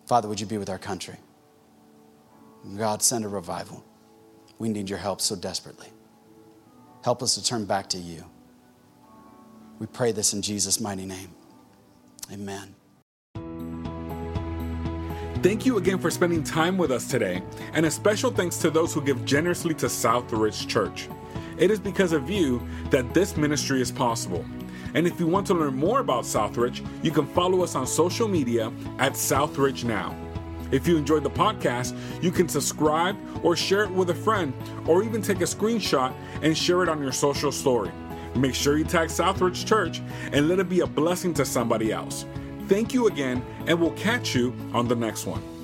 [0.07, 1.16] Father, would you be with our country?
[2.76, 3.84] God, send a revival.
[4.59, 5.89] We need your help so desperately.
[7.03, 8.24] Help us to turn back to you.
[9.78, 11.34] We pray this in Jesus' mighty name.
[12.32, 12.74] Amen.
[15.40, 17.42] Thank you again for spending time with us today,
[17.72, 21.09] and a special thanks to those who give generously to Southridge Church.
[21.59, 24.44] It is because of you that this ministry is possible.
[24.94, 28.26] And if you want to learn more about Southridge, you can follow us on social
[28.26, 30.16] media at Southridge Now.
[30.70, 34.52] If you enjoyed the podcast, you can subscribe or share it with a friend,
[34.86, 37.90] or even take a screenshot and share it on your social story.
[38.34, 40.00] Make sure you tag Southridge Church
[40.32, 42.26] and let it be a blessing to somebody else.
[42.68, 45.57] Thank you again, and we'll catch you on the next one.